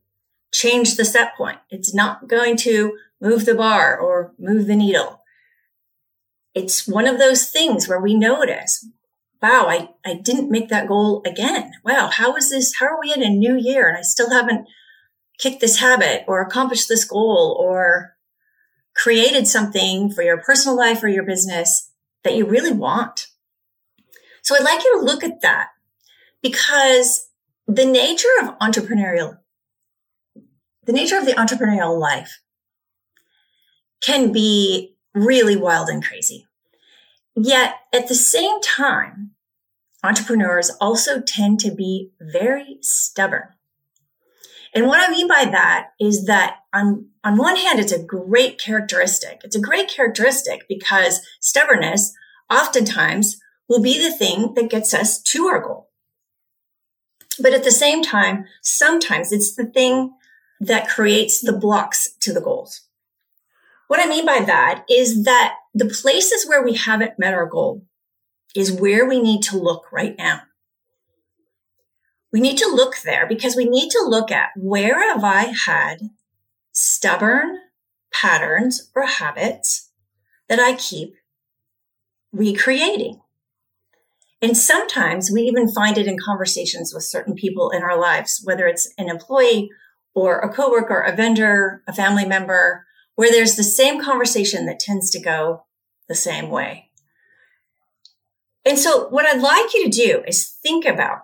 change 0.53 0.95
the 0.95 1.05
set 1.05 1.35
point. 1.35 1.59
It's 1.69 1.93
not 1.93 2.27
going 2.27 2.57
to 2.57 2.97
move 3.19 3.45
the 3.45 3.55
bar 3.55 3.97
or 3.97 4.33
move 4.39 4.67
the 4.67 4.75
needle. 4.75 5.21
It's 6.53 6.87
one 6.87 7.07
of 7.07 7.17
those 7.17 7.49
things 7.49 7.87
where 7.87 7.99
we 7.99 8.13
notice 8.15 8.85
wow, 9.41 9.65
I, 9.67 9.89
I 10.05 10.13
didn't 10.13 10.51
make 10.51 10.69
that 10.69 10.87
goal 10.87 11.23
again. 11.25 11.71
Wow, 11.83 12.09
how 12.13 12.35
is 12.35 12.51
this? 12.51 12.75
How 12.79 12.85
are 12.85 12.99
we 13.01 13.11
in 13.11 13.23
a 13.23 13.29
new 13.29 13.57
year 13.57 13.89
and 13.89 13.97
I 13.97 14.01
still 14.01 14.29
haven't 14.29 14.67
kicked 15.39 15.61
this 15.61 15.79
habit 15.79 16.25
or 16.27 16.41
accomplished 16.41 16.87
this 16.87 17.05
goal 17.05 17.57
or 17.59 18.15
created 18.95 19.47
something 19.47 20.11
for 20.11 20.21
your 20.21 20.37
personal 20.37 20.77
life 20.77 21.03
or 21.03 21.07
your 21.07 21.23
business 21.23 21.91
that 22.23 22.35
you 22.35 22.45
really 22.45 22.71
want? 22.71 23.27
So 24.41 24.55
I'd 24.55 24.63
like 24.63 24.83
you 24.83 24.99
to 24.99 25.05
look 25.05 25.23
at 25.23 25.41
that 25.41 25.69
because 26.41 27.29
the 27.67 27.85
nature 27.85 28.27
of 28.41 28.57
entrepreneurial, 28.59 29.37
the 30.85 30.93
nature 30.93 31.17
of 31.17 31.25
the 31.25 31.33
entrepreneurial 31.33 31.99
life 31.99 32.41
can 34.01 34.31
be 34.31 34.95
really 35.13 35.55
wild 35.55 35.89
and 35.89 36.03
crazy. 36.03 36.47
Yet 37.35 37.75
at 37.93 38.07
the 38.07 38.15
same 38.15 38.59
time, 38.61 39.31
entrepreneurs 40.03 40.71
also 40.81 41.21
tend 41.21 41.59
to 41.61 41.71
be 41.71 42.11
very 42.19 42.77
stubborn. 42.81 43.49
And 44.73 44.87
what 44.87 45.01
I 45.01 45.11
mean 45.11 45.27
by 45.27 45.45
that 45.51 45.89
is 45.99 46.25
that 46.25 46.57
on, 46.73 47.07
on 47.23 47.37
one 47.37 47.57
hand, 47.57 47.79
it's 47.79 47.91
a 47.91 48.03
great 48.03 48.59
characteristic. 48.59 49.41
It's 49.43 49.55
a 49.55 49.61
great 49.61 49.89
characteristic 49.89 50.65
because 50.69 51.25
stubbornness 51.39 52.13
oftentimes 52.49 53.39
will 53.67 53.81
be 53.81 53.97
the 53.97 54.15
thing 54.15 54.53
that 54.55 54.69
gets 54.69 54.93
us 54.93 55.21
to 55.21 55.47
our 55.47 55.61
goal. 55.61 55.89
But 57.39 57.53
at 57.53 57.63
the 57.63 57.71
same 57.71 58.01
time, 58.01 58.45
sometimes 58.61 59.31
it's 59.31 59.55
the 59.55 59.65
thing 59.65 60.13
that 60.59 60.89
creates 60.89 61.41
the 61.41 61.53
blocks 61.53 62.13
to 62.19 62.33
the 62.33 62.41
goals. 62.41 62.81
What 63.87 63.99
I 63.99 64.07
mean 64.07 64.25
by 64.25 64.41
that 64.45 64.85
is 64.89 65.23
that 65.25 65.55
the 65.73 65.85
places 65.85 66.47
where 66.47 66.63
we 66.63 66.75
haven't 66.75 67.19
met 67.19 67.33
our 67.33 67.45
goal 67.45 67.85
is 68.55 68.71
where 68.71 69.07
we 69.07 69.21
need 69.21 69.41
to 69.43 69.57
look 69.57 69.91
right 69.91 70.15
now. 70.17 70.41
We 72.31 72.39
need 72.39 72.57
to 72.57 72.69
look 72.73 73.01
there 73.03 73.27
because 73.27 73.55
we 73.55 73.65
need 73.65 73.89
to 73.91 74.05
look 74.07 74.31
at 74.31 74.49
where 74.55 74.99
have 75.11 75.23
I 75.23 75.53
had 75.65 76.09
stubborn 76.71 77.59
patterns 78.13 78.89
or 78.95 79.05
habits 79.05 79.91
that 80.47 80.59
I 80.59 80.75
keep 80.75 81.15
recreating. 82.31 83.21
And 84.41 84.57
sometimes 84.57 85.29
we 85.31 85.43
even 85.43 85.71
find 85.71 85.97
it 85.97 86.07
in 86.07 86.17
conversations 86.17 86.93
with 86.93 87.03
certain 87.03 87.35
people 87.35 87.69
in 87.69 87.83
our 87.83 87.99
lives, 87.99 88.41
whether 88.43 88.65
it's 88.65 88.91
an 88.97 89.09
employee 89.09 89.69
or 90.15 90.39
a 90.39 90.51
coworker, 90.51 90.99
a 90.99 91.15
vendor, 91.15 91.83
a 91.87 91.93
family 91.93 92.25
member, 92.25 92.85
where 93.15 93.31
there's 93.31 93.55
the 93.55 93.63
same 93.63 94.01
conversation 94.01 94.65
that 94.65 94.79
tends 94.79 95.11
to 95.11 95.19
go 95.21 95.65
the 96.07 96.15
same 96.15 96.49
way. 96.49 96.89
And 98.65 98.77
so 98.79 99.07
what 99.09 99.25
I'd 99.25 99.41
like 99.41 99.73
you 99.73 99.85
to 99.85 99.89
do 99.89 100.23
is 100.27 100.57
think 100.63 100.85
about 100.85 101.19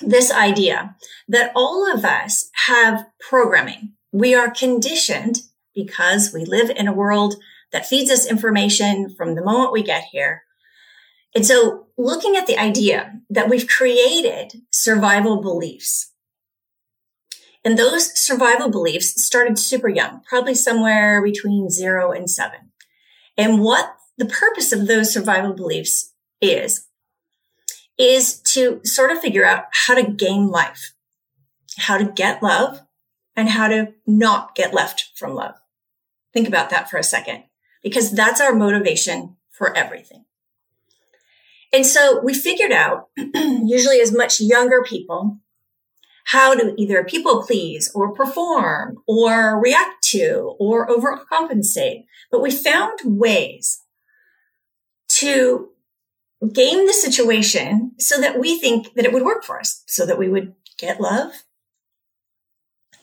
this 0.00 0.30
idea 0.30 0.96
that 1.28 1.52
all 1.54 1.92
of 1.92 2.04
us 2.04 2.50
have 2.66 3.06
programming. 3.18 3.92
We 4.12 4.34
are 4.34 4.50
conditioned 4.50 5.38
because 5.74 6.32
we 6.32 6.44
live 6.44 6.70
in 6.70 6.88
a 6.88 6.92
world 6.92 7.36
that 7.72 7.86
feeds 7.86 8.10
us 8.10 8.26
information 8.26 9.14
from 9.16 9.34
the 9.34 9.44
moment 9.44 9.72
we 9.72 9.82
get 9.82 10.04
here. 10.10 10.42
And 11.34 11.46
so 11.46 11.86
looking 11.96 12.36
at 12.36 12.46
the 12.46 12.58
idea 12.58 13.20
that 13.30 13.48
we've 13.48 13.68
created 13.68 14.62
survival 14.70 15.40
beliefs. 15.40 16.12
And 17.64 17.78
those 17.78 18.18
survival 18.18 18.70
beliefs 18.70 19.22
started 19.22 19.58
super 19.58 19.88
young, 19.88 20.22
probably 20.28 20.54
somewhere 20.54 21.22
between 21.22 21.68
zero 21.68 22.10
and 22.10 22.28
seven. 22.28 22.72
And 23.36 23.60
what 23.60 23.94
the 24.16 24.26
purpose 24.26 24.72
of 24.72 24.86
those 24.86 25.12
survival 25.12 25.52
beliefs 25.52 26.12
is, 26.40 26.86
is 28.00 28.40
to 28.40 28.80
sort 28.82 29.10
of 29.10 29.20
figure 29.20 29.44
out 29.44 29.66
how 29.72 29.94
to 29.94 30.02
gain 30.02 30.48
life, 30.48 30.94
how 31.76 31.98
to 31.98 32.04
get 32.04 32.42
love, 32.42 32.80
and 33.36 33.50
how 33.50 33.68
to 33.68 33.92
not 34.06 34.54
get 34.54 34.72
left 34.72 35.10
from 35.14 35.34
love. 35.34 35.54
Think 36.32 36.48
about 36.48 36.70
that 36.70 36.88
for 36.88 36.96
a 36.96 37.04
second, 37.04 37.44
because 37.82 38.10
that's 38.10 38.40
our 38.40 38.54
motivation 38.54 39.36
for 39.50 39.76
everything. 39.76 40.24
And 41.72 41.86
so 41.86 42.20
we 42.22 42.34
figured 42.34 42.72
out, 42.72 43.08
usually 43.34 44.00
as 44.00 44.12
much 44.12 44.40
younger 44.40 44.82
people, 44.82 45.38
how 46.24 46.54
to 46.54 46.74
either 46.78 47.04
people 47.04 47.42
please 47.42 47.90
or 47.94 48.12
perform 48.12 48.96
or 49.06 49.60
react 49.60 50.02
to 50.04 50.54
or 50.58 50.88
overcompensate. 50.88 52.04
But 52.30 52.40
we 52.40 52.50
found 52.50 53.00
ways 53.04 53.82
to 55.08 55.70
game 56.48 56.86
the 56.86 56.92
situation 56.92 57.92
so 57.98 58.20
that 58.20 58.38
we 58.38 58.58
think 58.58 58.94
that 58.94 59.04
it 59.04 59.12
would 59.12 59.24
work 59.24 59.44
for 59.44 59.58
us, 59.58 59.82
so 59.86 60.06
that 60.06 60.18
we 60.18 60.28
would 60.28 60.54
get 60.78 61.00
love 61.00 61.44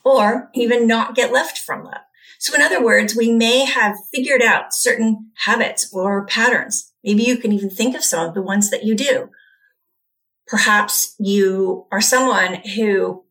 or 0.04 0.50
even 0.54 0.88
not 0.88 1.16
get 1.16 1.34
left 1.34 1.58
from 1.58 1.84
love. 1.84 2.02
So 2.40 2.54
in 2.56 2.62
other 2.62 2.84
words, 2.84 3.16
we 3.16 3.32
may 3.32 3.66
have 3.66 3.98
figured 4.14 4.42
out 4.42 4.74
certain 4.74 5.32
habits 5.36 5.92
or 5.94 6.26
patterns. 6.26 6.94
Maybe 7.04 7.24
you 7.24 7.38
can 7.38 7.52
even 7.52 7.70
think 7.70 7.96
of 7.96 8.04
some 8.04 8.28
of 8.28 8.34
the 8.34 8.42
ones 8.42 8.70
that 8.70 8.84
you 8.84 8.96
do. 8.96 9.30
Perhaps 10.46 11.16
you 11.20 11.88
are 11.92 12.02
someone 12.02 12.56
who 12.76 13.26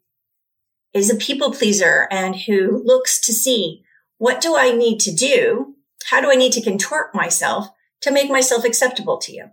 is 0.92 1.10
a 1.10 1.16
people 1.16 1.52
pleaser 1.52 2.08
and 2.10 2.36
who 2.36 2.82
looks 2.84 3.20
to 3.20 3.32
see 3.32 3.82
what 4.18 4.40
do 4.40 4.56
I 4.56 4.72
need 4.72 4.98
to 5.00 5.14
do? 5.14 5.74
How 6.06 6.20
do 6.20 6.30
I 6.30 6.36
need 6.36 6.52
to 6.52 6.62
contort 6.62 7.14
myself 7.14 7.68
to 8.00 8.10
make 8.10 8.30
myself 8.30 8.64
acceptable 8.64 9.18
to 9.18 9.32
you? 9.32 9.50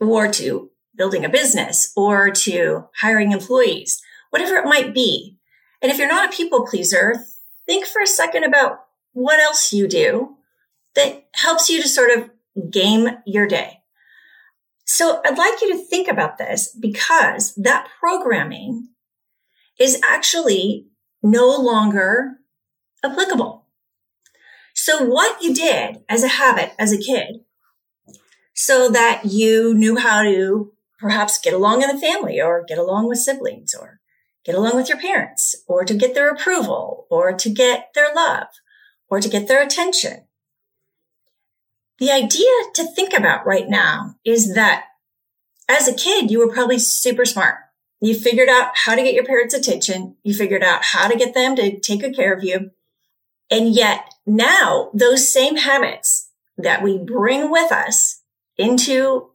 Or 0.00 0.30
to 0.32 0.70
building 0.96 1.24
a 1.24 1.28
business 1.28 1.92
or 1.96 2.30
to 2.30 2.88
hiring 3.00 3.32
employees, 3.32 4.02
whatever 4.30 4.56
it 4.56 4.64
might 4.64 4.92
be. 4.92 5.38
And 5.80 5.90
if 5.90 5.98
you're 5.98 6.08
not 6.08 6.32
a 6.32 6.36
people 6.36 6.66
pleaser, 6.66 7.14
think 7.66 7.86
for 7.86 8.02
a 8.02 8.06
second 8.06 8.44
about 8.44 8.80
what 9.12 9.40
else 9.40 9.72
you 9.72 9.88
do 9.88 10.36
that 10.94 11.28
helps 11.34 11.70
you 11.70 11.80
to 11.80 11.88
sort 11.88 12.10
of 12.10 12.30
game 12.70 13.08
your 13.24 13.46
day. 13.46 13.78
So 14.84 15.20
I'd 15.24 15.38
like 15.38 15.60
you 15.60 15.76
to 15.76 15.84
think 15.84 16.08
about 16.08 16.38
this 16.38 16.74
because 16.74 17.54
that 17.56 17.88
programming 18.00 18.88
is 19.78 20.00
actually 20.02 20.88
no 21.22 21.56
longer 21.56 22.38
applicable. 23.04 23.66
So 24.74 25.04
what 25.04 25.42
you 25.42 25.54
did 25.54 25.98
as 26.08 26.22
a 26.22 26.28
habit 26.28 26.72
as 26.78 26.92
a 26.92 26.98
kid 26.98 27.40
so 28.60 28.88
that 28.88 29.24
you 29.24 29.72
knew 29.72 29.96
how 29.96 30.20
to 30.24 30.72
perhaps 30.98 31.38
get 31.38 31.54
along 31.54 31.80
in 31.80 31.88
the 31.88 32.00
family 32.00 32.40
or 32.40 32.64
get 32.66 32.76
along 32.76 33.06
with 33.06 33.20
siblings 33.20 33.72
or 33.72 34.00
get 34.44 34.56
along 34.56 34.74
with 34.74 34.88
your 34.88 34.98
parents 34.98 35.54
or 35.68 35.84
to 35.84 35.94
get 35.94 36.12
their 36.12 36.28
approval 36.28 37.06
or 37.08 37.32
to 37.32 37.48
get 37.48 37.90
their 37.94 38.12
love 38.12 38.48
or 39.08 39.20
to 39.20 39.28
get 39.28 39.46
their 39.46 39.62
attention. 39.62 40.24
The 42.00 42.10
idea 42.10 42.50
to 42.74 42.84
think 42.84 43.12
about 43.16 43.46
right 43.46 43.68
now 43.68 44.16
is 44.24 44.56
that 44.56 44.86
as 45.68 45.86
a 45.86 45.94
kid, 45.94 46.28
you 46.28 46.40
were 46.40 46.52
probably 46.52 46.80
super 46.80 47.24
smart. 47.24 47.58
You 48.00 48.12
figured 48.18 48.48
out 48.48 48.72
how 48.74 48.96
to 48.96 49.04
get 49.04 49.14
your 49.14 49.24
parents' 49.24 49.54
attention. 49.54 50.16
You 50.24 50.34
figured 50.34 50.64
out 50.64 50.80
how 50.82 51.06
to 51.06 51.16
get 51.16 51.32
them 51.32 51.54
to 51.54 51.78
take 51.78 52.00
good 52.00 52.16
care 52.16 52.34
of 52.34 52.42
you. 52.42 52.72
And 53.52 53.72
yet 53.72 54.14
now 54.26 54.90
those 54.92 55.32
same 55.32 55.58
habits 55.58 56.30
that 56.56 56.82
we 56.82 56.98
bring 56.98 57.52
with 57.52 57.70
us 57.70 58.17
into 58.58 59.30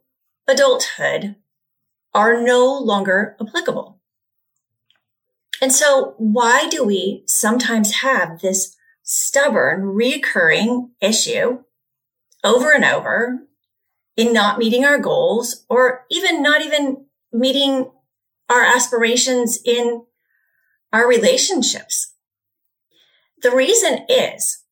adulthood 0.47 1.35
are 2.13 2.41
no 2.41 2.77
longer 2.77 3.35
applicable. 3.41 3.99
And 5.61 5.71
so 5.71 6.15
why 6.17 6.67
do 6.69 6.83
we 6.83 7.23
sometimes 7.25 8.01
have 8.01 8.41
this 8.41 8.75
stubborn 9.01 9.83
recurring 9.83 10.91
issue 11.01 11.63
over 12.43 12.71
and 12.71 12.85
over 12.85 13.39
in 14.15 14.33
not 14.33 14.59
meeting 14.59 14.85
our 14.85 14.99
goals 14.99 15.65
or 15.69 16.05
even 16.11 16.43
not 16.43 16.61
even 16.61 17.05
meeting 17.31 17.89
our 18.49 18.61
aspirations 18.61 19.59
in 19.63 20.03
our 20.91 21.07
relationships? 21.07 22.13
The 23.41 23.51
reason 23.51 24.05
is, 24.07 24.63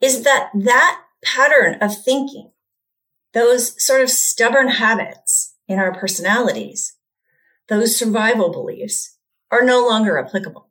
is 0.00 0.22
that 0.24 0.50
that 0.54 1.02
pattern 1.24 1.78
of 1.80 1.96
thinking 1.96 2.51
those 3.32 3.82
sort 3.84 4.02
of 4.02 4.10
stubborn 4.10 4.68
habits 4.68 5.54
in 5.68 5.78
our 5.78 5.94
personalities, 5.94 6.96
those 7.68 7.96
survival 7.96 8.50
beliefs 8.50 9.16
are 9.50 9.64
no 9.64 9.86
longer 9.86 10.18
applicable. 10.18 10.68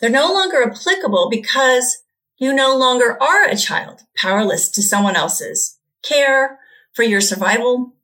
They're 0.00 0.10
no 0.10 0.32
longer 0.32 0.62
applicable 0.62 1.28
because 1.30 2.02
you 2.36 2.52
no 2.52 2.76
longer 2.76 3.16
are 3.22 3.44
a 3.44 3.56
child 3.56 4.02
powerless 4.16 4.68
to 4.70 4.82
someone 4.82 5.16
else's 5.16 5.78
care 6.02 6.58
for 6.92 7.02
your 7.02 7.20
survival, 7.20 7.94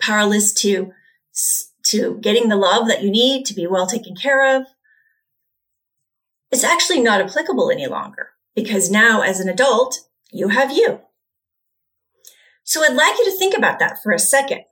powerless 0.00 0.52
to, 0.54 0.92
to 1.84 2.18
getting 2.20 2.48
the 2.48 2.56
love 2.56 2.88
that 2.88 3.02
you 3.02 3.10
need 3.10 3.44
to 3.46 3.54
be 3.54 3.66
well 3.66 3.86
taken 3.86 4.16
care 4.16 4.56
of. 4.56 4.66
It's 6.50 6.64
actually 6.64 7.00
not 7.00 7.20
applicable 7.20 7.70
any 7.70 7.86
longer 7.86 8.30
because 8.54 8.90
now 8.90 9.22
as 9.22 9.40
an 9.40 9.48
adult, 9.48 10.00
you 10.30 10.48
have 10.48 10.72
you. 10.72 11.00
So 12.64 12.82
I'd 12.82 12.94
like 12.94 13.18
you 13.18 13.26
to 13.26 13.38
think 13.38 13.56
about 13.56 13.78
that 13.78 14.02
for 14.02 14.12
a 14.12 14.18
second. 14.18 14.62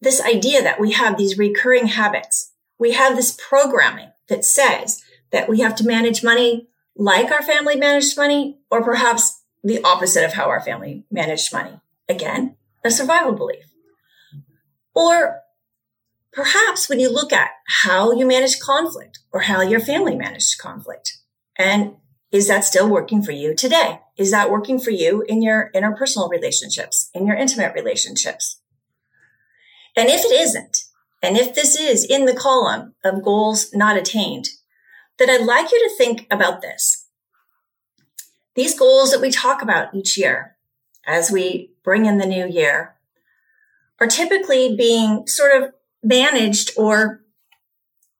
This 0.00 0.20
idea 0.20 0.62
that 0.62 0.80
we 0.80 0.92
have 0.92 1.16
these 1.16 1.38
recurring 1.38 1.86
habits. 1.86 2.52
We 2.78 2.92
have 2.92 3.14
this 3.14 3.38
programming 3.48 4.10
that 4.28 4.44
says 4.44 5.02
that 5.30 5.48
we 5.48 5.60
have 5.60 5.76
to 5.76 5.86
manage 5.86 6.24
money 6.24 6.68
like 6.96 7.30
our 7.30 7.42
family 7.42 7.76
managed 7.76 8.18
money, 8.18 8.58
or 8.70 8.84
perhaps 8.84 9.42
the 9.64 9.82
opposite 9.82 10.24
of 10.24 10.34
how 10.34 10.50
our 10.50 10.60
family 10.60 11.04
managed 11.10 11.52
money. 11.52 11.80
Again, 12.08 12.56
a 12.84 12.90
survival 12.90 13.32
belief. 13.32 13.64
Or 14.94 15.40
perhaps 16.32 16.88
when 16.88 17.00
you 17.00 17.10
look 17.10 17.32
at 17.32 17.50
how 17.66 18.12
you 18.12 18.26
manage 18.26 18.60
conflict 18.60 19.20
or 19.32 19.40
how 19.40 19.62
your 19.62 19.80
family 19.80 20.14
managed 20.14 20.58
conflict 20.58 21.18
and 21.56 21.94
is 22.32 22.48
that 22.48 22.64
still 22.64 22.88
working 22.88 23.22
for 23.22 23.32
you 23.32 23.54
today? 23.54 24.00
Is 24.16 24.30
that 24.30 24.50
working 24.50 24.80
for 24.80 24.90
you 24.90 25.22
in 25.28 25.42
your 25.42 25.70
interpersonal 25.74 26.30
relationships, 26.30 27.10
in 27.14 27.26
your 27.26 27.36
intimate 27.36 27.74
relationships? 27.74 28.60
And 29.94 30.08
if 30.08 30.24
it 30.24 30.32
isn't, 30.32 30.84
and 31.22 31.36
if 31.36 31.54
this 31.54 31.78
is 31.78 32.04
in 32.04 32.24
the 32.24 32.34
column 32.34 32.94
of 33.04 33.22
goals 33.22 33.72
not 33.74 33.98
attained, 33.98 34.48
then 35.18 35.28
I'd 35.28 35.44
like 35.44 35.70
you 35.70 35.78
to 35.88 35.96
think 35.96 36.26
about 36.30 36.62
this. 36.62 37.06
These 38.54 38.78
goals 38.78 39.12
that 39.12 39.20
we 39.20 39.30
talk 39.30 39.60
about 39.60 39.94
each 39.94 40.16
year 40.16 40.56
as 41.06 41.30
we 41.30 41.72
bring 41.84 42.06
in 42.06 42.16
the 42.16 42.26
new 42.26 42.46
year 42.48 42.96
are 44.00 44.06
typically 44.06 44.74
being 44.74 45.26
sort 45.26 45.62
of 45.62 45.74
managed 46.02 46.72
or 46.78 47.20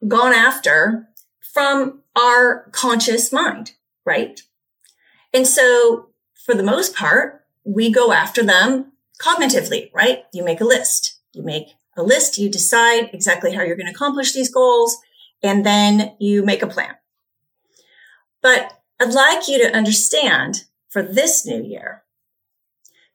gone 0.07 0.33
after 0.35 1.09
from 1.41 2.03
our 2.15 2.69
conscious 2.73 3.33
mind 3.33 3.73
right? 4.05 4.41
And 5.33 5.47
so 5.47 6.11
for 6.45 6.55
the 6.55 6.63
most 6.63 6.95
part, 6.95 7.45
we 7.65 7.91
go 7.91 8.13
after 8.13 8.43
them 8.43 8.93
cognitively, 9.21 9.91
right? 9.95 10.25
You 10.33 10.45
make 10.45 10.61
a 10.61 10.67
list. 10.67 11.21
You 11.33 11.43
make 11.43 11.69
a 11.97 12.03
list. 12.03 12.39
You 12.39 12.51
decide 12.51 13.11
exactly 13.13 13.55
how 13.55 13.63
you're 13.63 13.77
going 13.77 13.87
to 13.87 13.93
accomplish 13.93 14.33
these 14.33 14.53
goals. 14.53 14.99
And 15.43 15.65
then 15.65 16.15
you 16.19 16.45
make 16.45 16.63
a 16.63 16.67
plan. 16.67 16.95
But 18.41 18.81
I'd 19.01 19.15
like 19.15 19.49
you 19.49 19.59
to 19.59 19.77
understand 19.77 20.65
for 20.89 21.03
this 21.03 21.47
new 21.47 21.63
year 21.63 22.03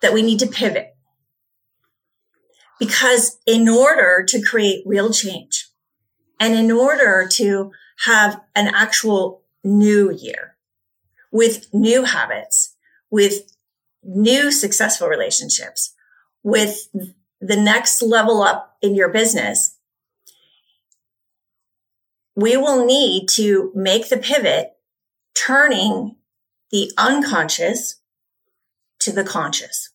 that 0.01 0.13
we 0.13 0.21
need 0.21 0.39
to 0.39 0.47
pivot. 0.47 0.95
Because 2.79 3.39
in 3.45 3.67
order 3.67 4.23
to 4.27 4.41
create 4.41 4.83
real 4.85 5.11
change 5.11 5.69
and 6.39 6.53
in 6.53 6.71
order 6.71 7.27
to 7.31 7.71
have 8.05 8.39
an 8.55 8.67
actual 8.67 9.41
new 9.63 10.11
year, 10.11 10.56
with 11.37 11.71
new 11.71 12.03
habits, 12.03 12.73
with 13.11 13.53
new 14.03 14.51
successful 14.51 15.07
relationships, 15.07 15.93
with 16.41 16.87
the 17.39 17.55
next 17.55 18.01
level 18.01 18.41
up 18.41 18.75
in 18.81 18.95
your 18.95 19.09
business, 19.09 19.77
we 22.35 22.57
will 22.57 22.83
need 22.87 23.29
to 23.29 23.71
make 23.75 24.09
the 24.09 24.17
pivot, 24.17 24.71
turning 25.35 26.15
the 26.71 26.91
unconscious 26.97 28.01
to 28.99 29.11
the 29.11 29.23
conscious. 29.23 29.91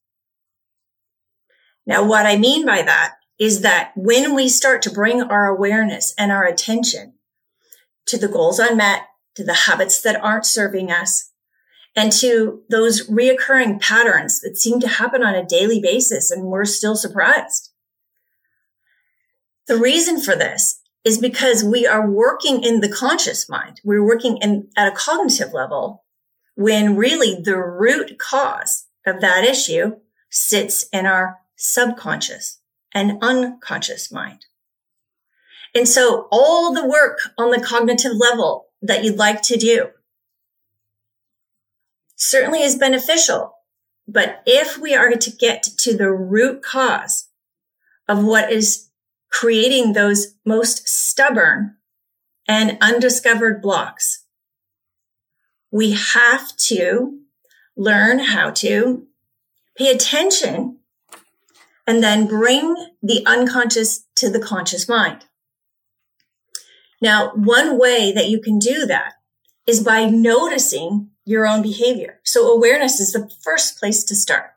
Now, 1.84 2.04
what 2.06 2.24
I 2.24 2.36
mean 2.36 2.64
by 2.64 2.82
that 2.82 3.14
is 3.40 3.62
that 3.62 3.90
when 3.96 4.36
we 4.36 4.48
start 4.48 4.80
to 4.82 4.90
bring 4.90 5.20
our 5.22 5.48
awareness 5.48 6.14
and 6.16 6.30
our 6.30 6.44
attention 6.44 7.14
to 8.06 8.16
the 8.16 8.28
goals 8.28 8.60
unmet, 8.60 9.08
to 9.34 9.42
the 9.42 9.54
habits 9.66 10.00
that 10.02 10.22
aren't 10.22 10.46
serving 10.46 10.92
us, 10.92 11.31
and 11.94 12.12
to 12.12 12.62
those 12.70 13.08
reoccurring 13.08 13.80
patterns 13.80 14.40
that 14.40 14.56
seem 14.56 14.80
to 14.80 14.88
happen 14.88 15.22
on 15.22 15.34
a 15.34 15.44
daily 15.44 15.80
basis 15.80 16.30
and 16.30 16.44
we're 16.44 16.64
still 16.64 16.96
surprised. 16.96 17.70
The 19.68 19.76
reason 19.76 20.20
for 20.20 20.34
this 20.34 20.80
is 21.04 21.18
because 21.18 21.64
we 21.64 21.86
are 21.86 22.08
working 22.08 22.62
in 22.62 22.80
the 22.80 22.88
conscious 22.88 23.48
mind. 23.48 23.80
We're 23.84 24.04
working 24.04 24.38
in 24.38 24.68
at 24.76 24.92
a 24.92 24.96
cognitive 24.96 25.52
level 25.52 26.04
when 26.54 26.96
really 26.96 27.40
the 27.40 27.56
root 27.56 28.18
cause 28.18 28.86
of 29.06 29.20
that 29.20 29.44
issue 29.44 29.96
sits 30.30 30.86
in 30.92 31.06
our 31.06 31.38
subconscious 31.56 32.60
and 32.94 33.18
unconscious 33.22 34.12
mind. 34.12 34.46
And 35.74 35.88
so 35.88 36.28
all 36.30 36.72
the 36.72 36.86
work 36.86 37.18
on 37.38 37.50
the 37.50 37.60
cognitive 37.60 38.12
level 38.14 38.66
that 38.82 39.04
you'd 39.04 39.16
like 39.16 39.42
to 39.42 39.56
do 39.56 39.88
certainly 42.22 42.62
is 42.62 42.76
beneficial. 42.76 43.52
But 44.06 44.42
if 44.46 44.78
we 44.78 44.94
are 44.94 45.10
to 45.10 45.30
get 45.30 45.62
to 45.78 45.96
the 45.96 46.10
root 46.10 46.62
cause 46.62 47.28
of 48.08 48.24
what 48.24 48.52
is 48.52 48.88
creating 49.30 49.92
those 49.92 50.34
most 50.44 50.86
stubborn 50.86 51.76
and 52.46 52.78
undiscovered 52.80 53.60
blocks, 53.60 54.24
we 55.70 55.92
have 55.92 56.56
to 56.68 57.20
learn 57.76 58.18
how 58.18 58.50
to 58.50 59.06
pay 59.76 59.90
attention 59.90 60.78
and 61.86 62.02
then 62.02 62.26
bring 62.26 62.74
the 63.02 63.24
unconscious 63.26 64.04
to 64.16 64.30
the 64.30 64.40
conscious 64.40 64.88
mind. 64.88 65.24
Now, 67.00 67.32
one 67.34 67.78
way 67.78 68.12
that 68.12 68.28
you 68.28 68.40
can 68.40 68.60
do 68.60 68.86
that 68.86 69.14
is 69.66 69.82
by 69.82 70.04
noticing 70.04 71.11
your 71.24 71.46
own 71.46 71.62
behavior. 71.62 72.20
So 72.24 72.50
awareness 72.50 73.00
is 73.00 73.12
the 73.12 73.30
first 73.42 73.78
place 73.78 74.04
to 74.04 74.14
start. 74.14 74.50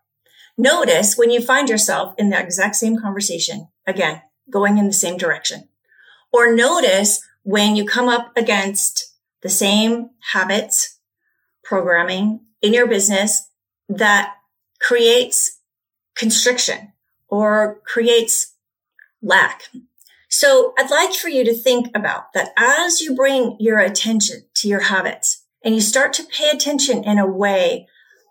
Notice 0.58 1.18
when 1.18 1.32
you 1.32 1.42
find 1.42 1.70
yourself 1.70 2.16
in 2.18 2.30
the 2.30 2.40
exact 2.40 2.76
same 2.76 2.98
conversation, 2.98 3.68
again, 3.86 4.22
going 4.50 4.78
in 4.78 4.88
the 4.88 4.94
same 4.94 5.18
direction. 5.18 5.68
Or 6.32 6.56
notice 6.56 7.22
when 7.44 7.76
you 7.76 7.86
come 7.86 8.10
up 8.10 8.32
against 8.36 9.14
the 9.42 9.50
same 9.50 10.10
habits, 10.32 11.00
programming 11.64 12.42
in 12.62 12.74
your 12.74 12.88
business 12.88 13.50
that 13.90 14.36
creates 14.80 15.60
constriction 16.16 16.94
or 17.28 17.82
creates 17.86 18.54
lack. 19.22 19.64
So 20.30 20.74
I'd 20.78 20.92
like 20.92 21.14
for 21.14 21.30
you 21.30 21.44
to 21.46 21.54
think 21.54 21.88
about 21.96 22.34
that 22.34 22.50
as 22.58 23.02
you 23.02 23.16
bring 23.16 23.58
your 23.60 23.80
attention 23.80 24.44
to 24.56 24.68
your 24.68 24.82
habits 24.82 25.45
and 25.66 25.74
you 25.74 25.82
start 25.82 26.14
to 26.14 26.24
pay 26.24 26.52
attention 26.52 27.04
in 27.04 27.18
a 27.18 27.26
way 27.26 27.88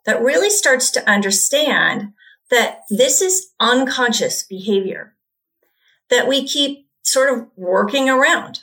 that 0.07 0.23
really 0.23 0.51
starts 0.51 0.91
to 0.93 1.11
understand 1.11 2.13
that 2.51 2.83
this 2.89 3.21
is 3.21 3.53
unconscious 3.59 4.45
behavior 4.45 5.17
that 6.11 6.29
we 6.29 6.47
keep 6.47 6.87
sort 7.03 7.37
of 7.37 7.47
working 7.57 8.09
around. 8.09 8.61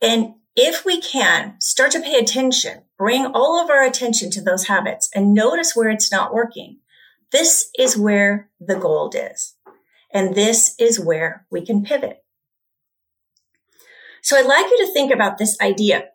And 0.00 0.34
if 0.56 0.84
we 0.84 1.00
can 1.00 1.60
start 1.60 1.90
to 1.92 2.00
pay 2.00 2.18
attention, 2.18 2.82
bring 2.96 3.26
all 3.26 3.62
of 3.62 3.68
our 3.68 3.84
attention 3.84 4.30
to 4.30 4.40
those 4.40 4.66
habits 4.66 5.10
and 5.14 5.34
notice 5.34 5.76
where 5.76 5.90
it's 5.90 6.10
not 6.10 6.32
working, 6.32 6.78
this 7.32 7.70
is 7.78 7.96
where 7.96 8.50
the 8.60 8.76
gold 8.76 9.14
is. 9.16 9.56
And 10.12 10.34
this 10.34 10.74
is 10.78 11.00
where 11.00 11.46
we 11.50 11.64
can 11.64 11.82
pivot. 11.82 12.22
So 14.22 14.36
I'd 14.36 14.46
like 14.46 14.66
you 14.66 14.86
to 14.86 14.92
think 14.92 15.12
about 15.12 15.38
this 15.38 15.58
idea 15.60 16.08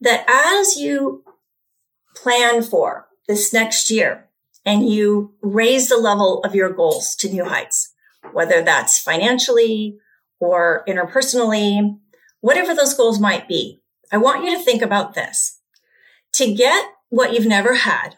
that 0.00 0.24
as 0.28 0.76
you 0.76 1.24
plan 2.16 2.62
for 2.62 3.08
this 3.28 3.52
next 3.52 3.90
year 3.90 4.28
and 4.64 4.88
you 4.88 5.34
raise 5.42 5.88
the 5.88 5.96
level 5.96 6.42
of 6.42 6.54
your 6.54 6.70
goals 6.70 7.14
to 7.16 7.30
new 7.30 7.44
heights, 7.44 7.92
whether 8.32 8.62
that's 8.62 8.98
financially 9.00 9.98
or 10.40 10.84
interpersonally, 10.88 11.98
whatever 12.40 12.74
those 12.74 12.94
goals 12.94 13.20
might 13.20 13.48
be, 13.48 13.82
I 14.12 14.18
want 14.18 14.44
you 14.44 14.56
to 14.56 14.64
think 14.64 14.82
about 14.82 15.14
this. 15.14 15.60
To 16.34 16.52
get 16.52 16.86
what 17.08 17.32
you've 17.32 17.46
never 17.46 17.74
had, 17.74 18.16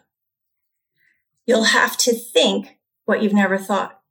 you'll 1.45 1.65
have 1.65 1.97
to 1.97 2.13
think 2.13 2.77
what 3.05 3.21
you've 3.21 3.33
never 3.33 3.57
thought. 3.57 4.01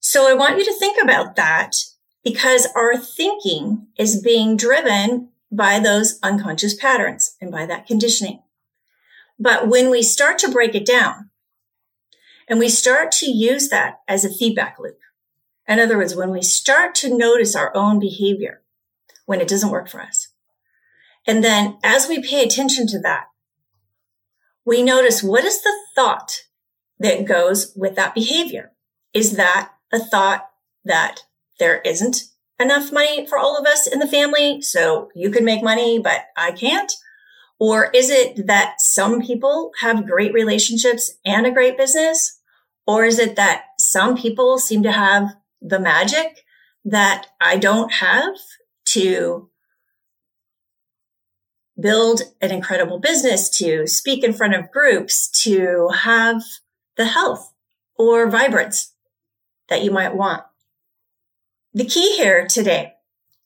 So 0.00 0.28
I 0.28 0.34
want 0.34 0.58
you 0.58 0.64
to 0.64 0.78
think 0.78 0.98
about 1.02 1.36
that 1.36 1.74
because 2.24 2.68
our 2.76 2.96
thinking 2.96 3.86
is 3.98 4.22
being 4.22 4.56
driven 4.56 5.30
by 5.52 5.78
those 5.78 6.18
unconscious 6.22 6.74
patterns 6.74 7.36
and 7.40 7.52
by 7.52 7.66
that 7.66 7.86
conditioning. 7.86 8.42
But 9.38 9.68
when 9.68 9.90
we 9.90 10.02
start 10.02 10.38
to 10.38 10.50
break 10.50 10.74
it 10.74 10.86
down 10.86 11.30
and 12.48 12.58
we 12.58 12.68
start 12.68 13.12
to 13.12 13.30
use 13.30 13.68
that 13.68 14.00
as 14.08 14.24
a 14.24 14.32
feedback 14.32 14.78
loop, 14.78 14.98
in 15.68 15.78
other 15.78 15.98
words, 15.98 16.16
when 16.16 16.30
we 16.30 16.42
start 16.42 16.94
to 16.96 17.16
notice 17.16 17.54
our 17.54 17.70
own 17.76 18.00
behavior 18.00 18.62
when 19.26 19.40
it 19.40 19.48
doesn't 19.48 19.70
work 19.70 19.88
for 19.88 20.00
us, 20.00 20.28
and 21.26 21.44
then 21.44 21.78
as 21.84 22.08
we 22.08 22.20
pay 22.20 22.42
attention 22.42 22.86
to 22.88 22.98
that, 23.00 23.26
we 24.64 24.82
notice 24.82 25.22
what 25.22 25.44
is 25.44 25.62
the 25.62 25.74
thought 25.94 26.44
that 26.98 27.24
goes 27.24 27.72
with 27.76 27.94
that 27.96 28.14
behavior? 28.14 28.72
Is 29.12 29.36
that 29.36 29.72
a 29.92 29.98
thought 29.98 30.48
that 30.84 31.20
there 31.58 31.80
isn't 31.80 32.24
enough 32.58 32.92
money 32.92 33.26
for 33.26 33.38
all 33.38 33.56
of 33.58 33.66
us 33.66 33.86
in 33.86 33.98
the 33.98 34.06
family? 34.06 34.62
So 34.62 35.10
you 35.14 35.30
can 35.30 35.44
make 35.44 35.62
money, 35.62 35.98
but 35.98 36.22
I 36.36 36.52
can't. 36.52 36.92
Or 37.58 37.90
is 37.90 38.10
it 38.10 38.46
that 38.46 38.80
some 38.80 39.22
people 39.22 39.70
have 39.80 40.06
great 40.06 40.32
relationships 40.32 41.12
and 41.24 41.46
a 41.46 41.52
great 41.52 41.76
business? 41.76 42.40
Or 42.86 43.04
is 43.04 43.18
it 43.18 43.36
that 43.36 43.64
some 43.78 44.16
people 44.16 44.58
seem 44.58 44.82
to 44.82 44.92
have 44.92 45.28
the 45.60 45.78
magic 45.78 46.44
that 46.84 47.28
I 47.40 47.58
don't 47.58 47.92
have 47.92 48.34
to 48.86 49.48
build 51.80 52.22
an 52.40 52.50
incredible 52.50 52.98
business, 52.98 53.48
to 53.58 53.86
speak 53.86 54.24
in 54.24 54.32
front 54.32 54.54
of 54.54 54.70
groups, 54.70 55.30
to 55.42 55.88
have 55.88 56.42
the 56.96 57.06
health 57.06 57.52
or 57.96 58.28
vibrance 58.28 58.92
that 59.68 59.82
you 59.82 59.90
might 59.90 60.14
want. 60.14 60.42
The 61.74 61.86
key 61.86 62.16
here 62.16 62.46
today 62.46 62.94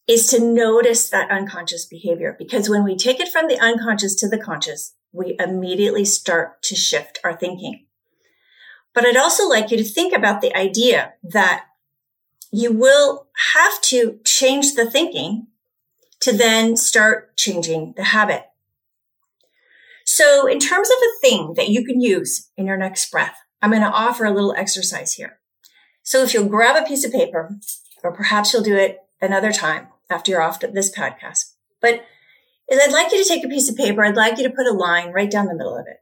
is 0.09 0.27
to 0.29 0.41
notice 0.41 1.11
that 1.11 1.31
unconscious 1.31 1.85
behavior 1.85 2.35
because 2.37 2.69
when 2.69 2.83
we 2.83 2.97
take 2.97 3.21
it 3.21 3.29
from 3.29 3.47
the 3.47 3.59
unconscious 3.61 4.17
to 4.17 4.29
the 4.29 4.39
conscious, 4.39 4.95
we 5.13 5.37
immediately 5.39 6.05
start 6.05 6.61
to 6.65 6.75
shift 6.75 7.21
our 7.23 7.37
thinking. 7.37 7.87
But 8.95 9.07
I'd 9.07 9.17
also 9.17 9.49
like 9.49 9.71
you 9.71 9.77
to 9.77 9.85
think 9.85 10.13
about 10.13 10.41
the 10.41 10.57
idea 10.57 11.13
that 11.23 11.67
you 12.51 12.73
will 12.73 13.29
have 13.55 13.81
to 13.83 14.19
change 14.25 14.75
the 14.75 14.91
thinking 14.91 15.47
to 16.19 16.37
then 16.37 16.77
start 16.77 17.37
changing 17.37 17.95
the 17.97 18.05
habit. 18.05 18.47
So 20.05 20.49
in 20.49 20.59
terms 20.59 20.89
of 20.89 20.97
a 20.97 21.21
thing 21.21 21.55
that 21.57 21.69
you 21.69 21.85
can 21.85 22.01
use 22.01 22.51
in 22.57 22.67
your 22.67 22.77
next 22.77 23.09
breath, 23.13 23.37
I'm 23.63 23.71
going 23.71 23.83
to 23.83 23.89
offer 23.89 24.25
a 24.25 24.35
little 24.35 24.55
exercise 24.57 25.15
here. 25.15 25.39
So 26.03 26.23
if 26.23 26.35
you'll 26.35 26.49
grab 26.49 26.75
a 26.75 26.87
piece 26.87 27.05
of 27.05 27.13
paper, 27.13 27.57
or 28.07 28.13
perhaps 28.13 28.53
you'll 28.53 28.63
do 28.63 28.77
it 28.77 29.01
another 29.21 29.53
time 29.53 29.89
after 30.09 30.31
you're 30.31 30.43
off 30.43 30.61
this 30.61 30.95
podcast, 30.95 31.55
but 31.81 32.05
I'd 32.71 32.93
like 32.93 33.13
you 33.13 33.23
to 33.23 33.29
take 33.29 33.45
a 33.45 33.49
piece 33.49 33.69
of 33.69 33.77
paper. 33.77 34.05
I'd 34.05 34.17
like 34.17 34.39
you 34.39 34.45
to 34.45 34.55
put 34.55 34.67
a 34.67 34.73
line 34.73 35.13
right 35.13 35.31
down 35.31 35.47
the 35.47 35.55
middle 35.55 35.77
of 35.77 35.87
it. 35.87 35.99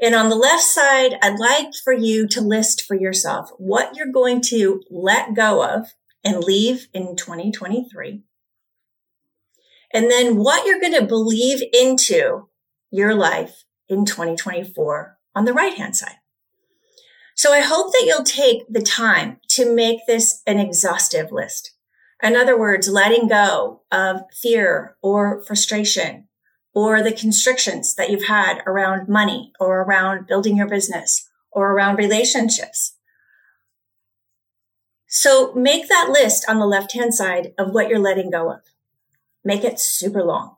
And 0.00 0.14
on 0.14 0.28
the 0.28 0.36
left 0.36 0.62
side, 0.62 1.16
I'd 1.22 1.38
like 1.38 1.74
for 1.82 1.92
you 1.92 2.26
to 2.28 2.40
list 2.40 2.82
for 2.82 2.94
yourself 2.94 3.50
what 3.58 3.96
you're 3.96 4.12
going 4.12 4.40
to 4.42 4.82
let 4.90 5.34
go 5.34 5.64
of 5.64 5.94
and 6.24 6.42
leave 6.42 6.88
in 6.94 7.16
2023 7.16 8.22
and 9.92 10.10
then 10.10 10.36
what 10.36 10.66
you're 10.66 10.80
going 10.80 10.94
to 10.94 11.06
believe 11.06 11.62
into 11.72 12.48
your 12.90 13.14
life 13.14 13.64
in 13.88 14.04
2024 14.04 15.18
on 15.34 15.44
the 15.44 15.52
right 15.52 15.74
hand 15.74 15.96
side. 15.96 16.16
So 17.38 17.52
I 17.52 17.60
hope 17.60 17.92
that 17.92 18.02
you'll 18.04 18.24
take 18.24 18.64
the 18.68 18.82
time 18.82 19.36
to 19.50 19.72
make 19.72 20.00
this 20.08 20.42
an 20.44 20.58
exhaustive 20.58 21.30
list. 21.30 21.70
In 22.20 22.34
other 22.34 22.58
words, 22.58 22.88
letting 22.88 23.28
go 23.28 23.82
of 23.92 24.22
fear 24.42 24.96
or 25.02 25.44
frustration 25.44 26.26
or 26.74 27.00
the 27.00 27.12
constrictions 27.12 27.94
that 27.94 28.10
you've 28.10 28.26
had 28.26 28.58
around 28.66 29.08
money 29.08 29.52
or 29.60 29.82
around 29.82 30.26
building 30.26 30.56
your 30.56 30.68
business 30.68 31.28
or 31.52 31.70
around 31.70 31.94
relationships. 31.94 32.96
So 35.06 35.54
make 35.54 35.88
that 35.88 36.10
list 36.10 36.44
on 36.48 36.58
the 36.58 36.66
left 36.66 36.92
hand 36.94 37.14
side 37.14 37.52
of 37.56 37.72
what 37.72 37.88
you're 37.88 38.00
letting 38.00 38.32
go 38.32 38.50
of. 38.50 38.62
Make 39.44 39.62
it 39.62 39.78
super 39.78 40.24
long. 40.24 40.56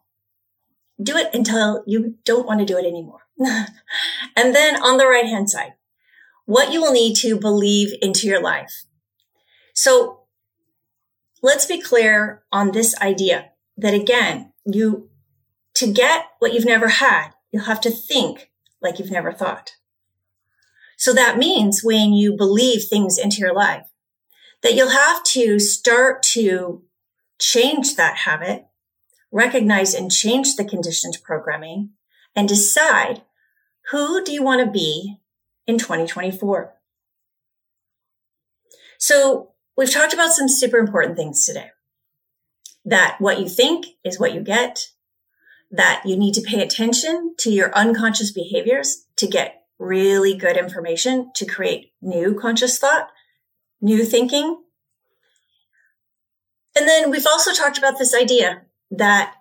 Do 0.99 1.15
it 1.19 1.35
until 1.35 1.85
you 1.87 2.15
don't 2.25 2.47
want 2.47 2.61
to 2.61 2.65
do 2.67 2.79
it 2.79 2.87
anymore. 2.87 3.21
and 3.39 4.55
then 4.55 4.83
on 4.83 4.97
the 4.97 5.07
right 5.07 5.27
hand 5.27 5.51
side, 5.51 5.75
what 6.51 6.73
you 6.73 6.81
will 6.81 6.93
need 6.93 7.15
to 7.15 7.39
believe 7.39 7.95
into 8.03 8.27
your 8.27 8.43
life. 8.43 8.83
So 9.73 10.23
let's 11.45 11.65
be 11.65 11.81
clear 11.81 12.43
on 12.51 12.73
this 12.73 12.93
idea 13.01 13.51
that 13.77 13.95
again, 13.95 14.53
you, 14.67 15.11
to 15.75 15.93
get 15.93 16.25
what 16.41 16.53
you've 16.53 16.65
never 16.65 16.89
had, 16.89 17.29
you'll 17.53 17.67
have 17.67 17.81
to 17.83 17.91
think 17.91 18.51
like 18.83 18.99
you've 18.99 19.13
never 19.13 19.31
thought. 19.31 19.77
So 20.99 21.13
that 21.13 21.39
means 21.39 21.85
when 21.85 22.15
you 22.15 22.37
believe 22.37 22.83
things 22.83 23.17
into 23.17 23.39
your 23.39 23.55
life, 23.55 23.87
that 24.65 24.75
you'll 24.75 24.91
have 24.91 25.23
to 25.27 25.61
start 25.61 26.21
to 26.35 26.83
change 27.39 27.95
that 27.95 28.17
habit, 28.17 28.67
recognize 29.31 29.95
and 29.95 30.11
change 30.11 30.57
the 30.57 30.65
conditioned 30.65 31.19
programming 31.23 31.91
and 32.35 32.49
decide 32.49 33.23
who 33.93 34.25
do 34.25 34.33
you 34.33 34.43
want 34.43 34.67
to 34.67 34.71
be 34.71 35.21
in 35.67 35.79
2024? 35.79 36.75
So 38.99 39.53
we've 39.77 39.93
talked 39.93 40.13
about 40.13 40.33
some 40.33 40.49
super 40.49 40.79
important 40.79 41.17
things 41.17 41.45
today. 41.45 41.71
That 42.85 43.17
what 43.19 43.41
you 43.41 43.49
think 43.49 43.87
is 44.05 44.21
what 44.21 44.35
you 44.35 44.41
get, 44.41 44.89
that 45.71 46.03
you 46.05 46.17
need 46.17 46.35
to 46.35 46.43
pay 46.43 46.63
attention 46.63 47.35
to 47.39 47.51
your 47.51 47.75
unconscious 47.75 48.33
behaviors 48.33 49.07
to 49.17 49.27
get 49.27 49.65
really 49.79 50.35
good 50.37 50.57
information 50.57 51.31
to 51.35 51.47
create 51.47 51.93
new 52.03 52.39
conscious 52.39 52.79
thought, 52.79 53.09
new 53.81 54.05
thinking. 54.05 54.63
And 56.77 56.87
then 56.87 57.11
we've 57.11 57.27
also 57.27 57.53
talked 57.53 57.79
about 57.79 57.99
this 57.99 58.15
idea 58.15 58.63
that 58.91 59.35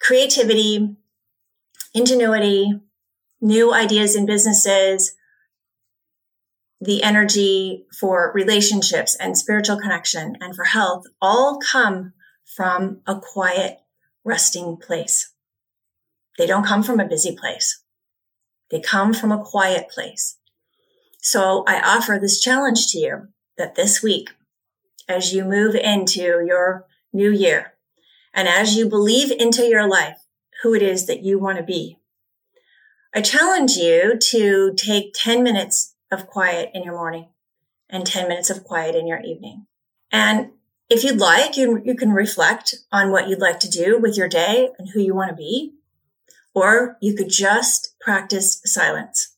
creativity, 0.00 0.96
ingenuity, 1.94 2.80
new 3.40 3.72
ideas 3.72 4.16
in 4.16 4.26
businesses, 4.26 5.14
the 6.80 7.02
energy 7.02 7.86
for 7.98 8.32
relationships 8.34 9.16
and 9.18 9.36
spiritual 9.36 9.78
connection 9.78 10.36
and 10.40 10.54
for 10.54 10.64
health 10.64 11.04
all 11.20 11.58
come 11.58 12.12
from 12.44 13.00
a 13.06 13.18
quiet, 13.18 13.78
resting 14.24 14.76
place. 14.76 15.32
They 16.38 16.46
don't 16.46 16.66
come 16.66 16.82
from 16.82 17.00
a 17.00 17.08
busy 17.08 17.34
place. 17.34 17.82
They 18.70 18.80
come 18.80 19.14
from 19.14 19.32
a 19.32 19.42
quiet 19.42 19.88
place. 19.88 20.36
So 21.20 21.64
I 21.66 21.80
offer 21.80 22.18
this 22.20 22.40
challenge 22.40 22.88
to 22.88 22.98
you 22.98 23.28
that 23.56 23.74
this 23.74 24.02
week, 24.02 24.30
as 25.08 25.32
you 25.32 25.44
move 25.44 25.74
into 25.74 26.20
your 26.20 26.84
new 27.12 27.30
year 27.30 27.74
and 28.34 28.48
as 28.48 28.76
you 28.76 28.88
believe 28.88 29.30
into 29.30 29.64
your 29.64 29.88
life 29.88 30.18
who 30.62 30.74
it 30.74 30.82
is 30.82 31.06
that 31.06 31.22
you 31.22 31.38
want 31.38 31.58
to 31.58 31.64
be, 31.64 31.98
I 33.16 33.22
challenge 33.22 33.76
you 33.76 34.18
to 34.18 34.74
take 34.74 35.14
10 35.14 35.42
minutes 35.42 35.94
of 36.12 36.26
quiet 36.26 36.70
in 36.74 36.82
your 36.82 36.92
morning 36.92 37.28
and 37.88 38.06
10 38.06 38.28
minutes 38.28 38.50
of 38.50 38.62
quiet 38.62 38.94
in 38.94 39.06
your 39.06 39.20
evening. 39.20 39.66
And 40.12 40.50
if 40.90 41.02
you'd 41.02 41.16
like, 41.16 41.56
you, 41.56 41.80
you 41.82 41.94
can 41.94 42.12
reflect 42.12 42.74
on 42.92 43.10
what 43.10 43.26
you'd 43.26 43.40
like 43.40 43.58
to 43.60 43.70
do 43.70 43.98
with 43.98 44.18
your 44.18 44.28
day 44.28 44.68
and 44.78 44.90
who 44.90 45.00
you 45.00 45.14
want 45.14 45.30
to 45.30 45.34
be. 45.34 45.72
Or 46.54 46.98
you 47.00 47.16
could 47.16 47.30
just 47.30 47.98
practice 48.00 48.60
silence. 48.66 49.34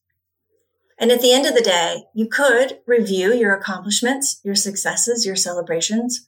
And 0.98 1.12
at 1.12 1.20
the 1.20 1.32
end 1.32 1.46
of 1.46 1.54
the 1.54 1.62
day, 1.62 2.06
you 2.12 2.26
could 2.26 2.80
review 2.84 3.32
your 3.32 3.54
accomplishments, 3.54 4.40
your 4.42 4.56
successes, 4.56 5.24
your 5.24 5.36
celebrations, 5.36 6.26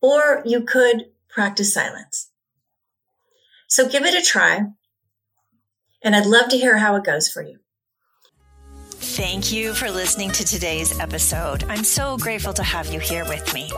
or 0.00 0.42
you 0.44 0.62
could 0.62 1.10
practice 1.28 1.72
silence. 1.72 2.32
So 3.68 3.88
give 3.88 4.04
it 4.04 4.20
a 4.20 4.26
try. 4.26 4.72
And 6.02 6.14
I'd 6.14 6.26
love 6.26 6.48
to 6.50 6.58
hear 6.58 6.78
how 6.78 6.96
it 6.96 7.04
goes 7.04 7.28
for 7.28 7.42
you. 7.42 7.58
Thank 9.00 9.52
you 9.52 9.74
for 9.74 9.90
listening 9.90 10.30
to 10.32 10.44
today's 10.44 10.98
episode. 11.00 11.64
I'm 11.64 11.82
so 11.82 12.16
grateful 12.18 12.52
to 12.52 12.62
have 12.62 12.92
you 12.92 13.00
here 13.00 13.24
with 13.24 13.52
me. 13.52 13.70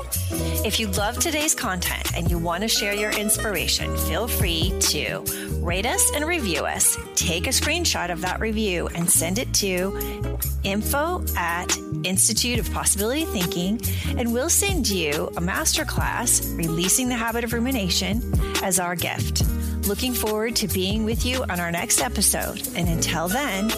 If 0.67 0.79
you 0.79 0.89
love 0.89 1.19
today's 1.19 1.55
content 1.55 2.15
and 2.15 2.31
you 2.31 2.39
want 2.39 2.63
to 2.63 2.69
share 2.69 2.95
your 2.95 3.11
inspiration, 3.13 3.97
feel 3.97 4.29
free 4.29 4.73
to 4.81 5.25
rate 5.63 5.87
us 5.87 6.11
and 6.15 6.27
review 6.27 6.67
us. 6.67 6.99
Take 7.15 7.47
a 7.47 7.51
screenshot 7.51 8.11
of 8.11 8.21
that 8.23 8.41
review 8.41 8.89
and 8.95 9.09
send 9.11 9.39
it 9.39 9.53
to 9.55 10.39
info 10.63 11.25
at 11.37 11.75
Institute 12.05 12.59
of 12.59 12.71
Possibility 12.73 13.25
Thinking, 13.25 13.81
and 14.19 14.33
we'll 14.33 14.51
send 14.51 14.89
you 14.89 15.27
a 15.37 15.41
masterclass, 15.41 16.57
Releasing 16.57 17.09
the 17.09 17.15
Habit 17.15 17.45
of 17.45 17.53
Rumination, 17.53 18.23
as 18.63 18.79
our 18.79 18.95
gift. 18.95 19.43
Looking 19.87 20.15
forward 20.15 20.57
to 20.57 20.69
being 20.69 21.05
with 21.05 21.25
you 21.25 21.43
on 21.45 21.59
our 21.59 21.73
next 21.73 22.01
episode. 22.01 22.61
And 22.77 22.89
until 22.89 23.29
then, 23.29 23.71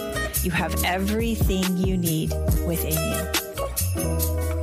you 0.42 0.50
have 0.50 0.84
everything 0.84 1.76
you 1.76 1.96
need 1.96 2.32
within 2.66 2.92
you. 2.92 4.61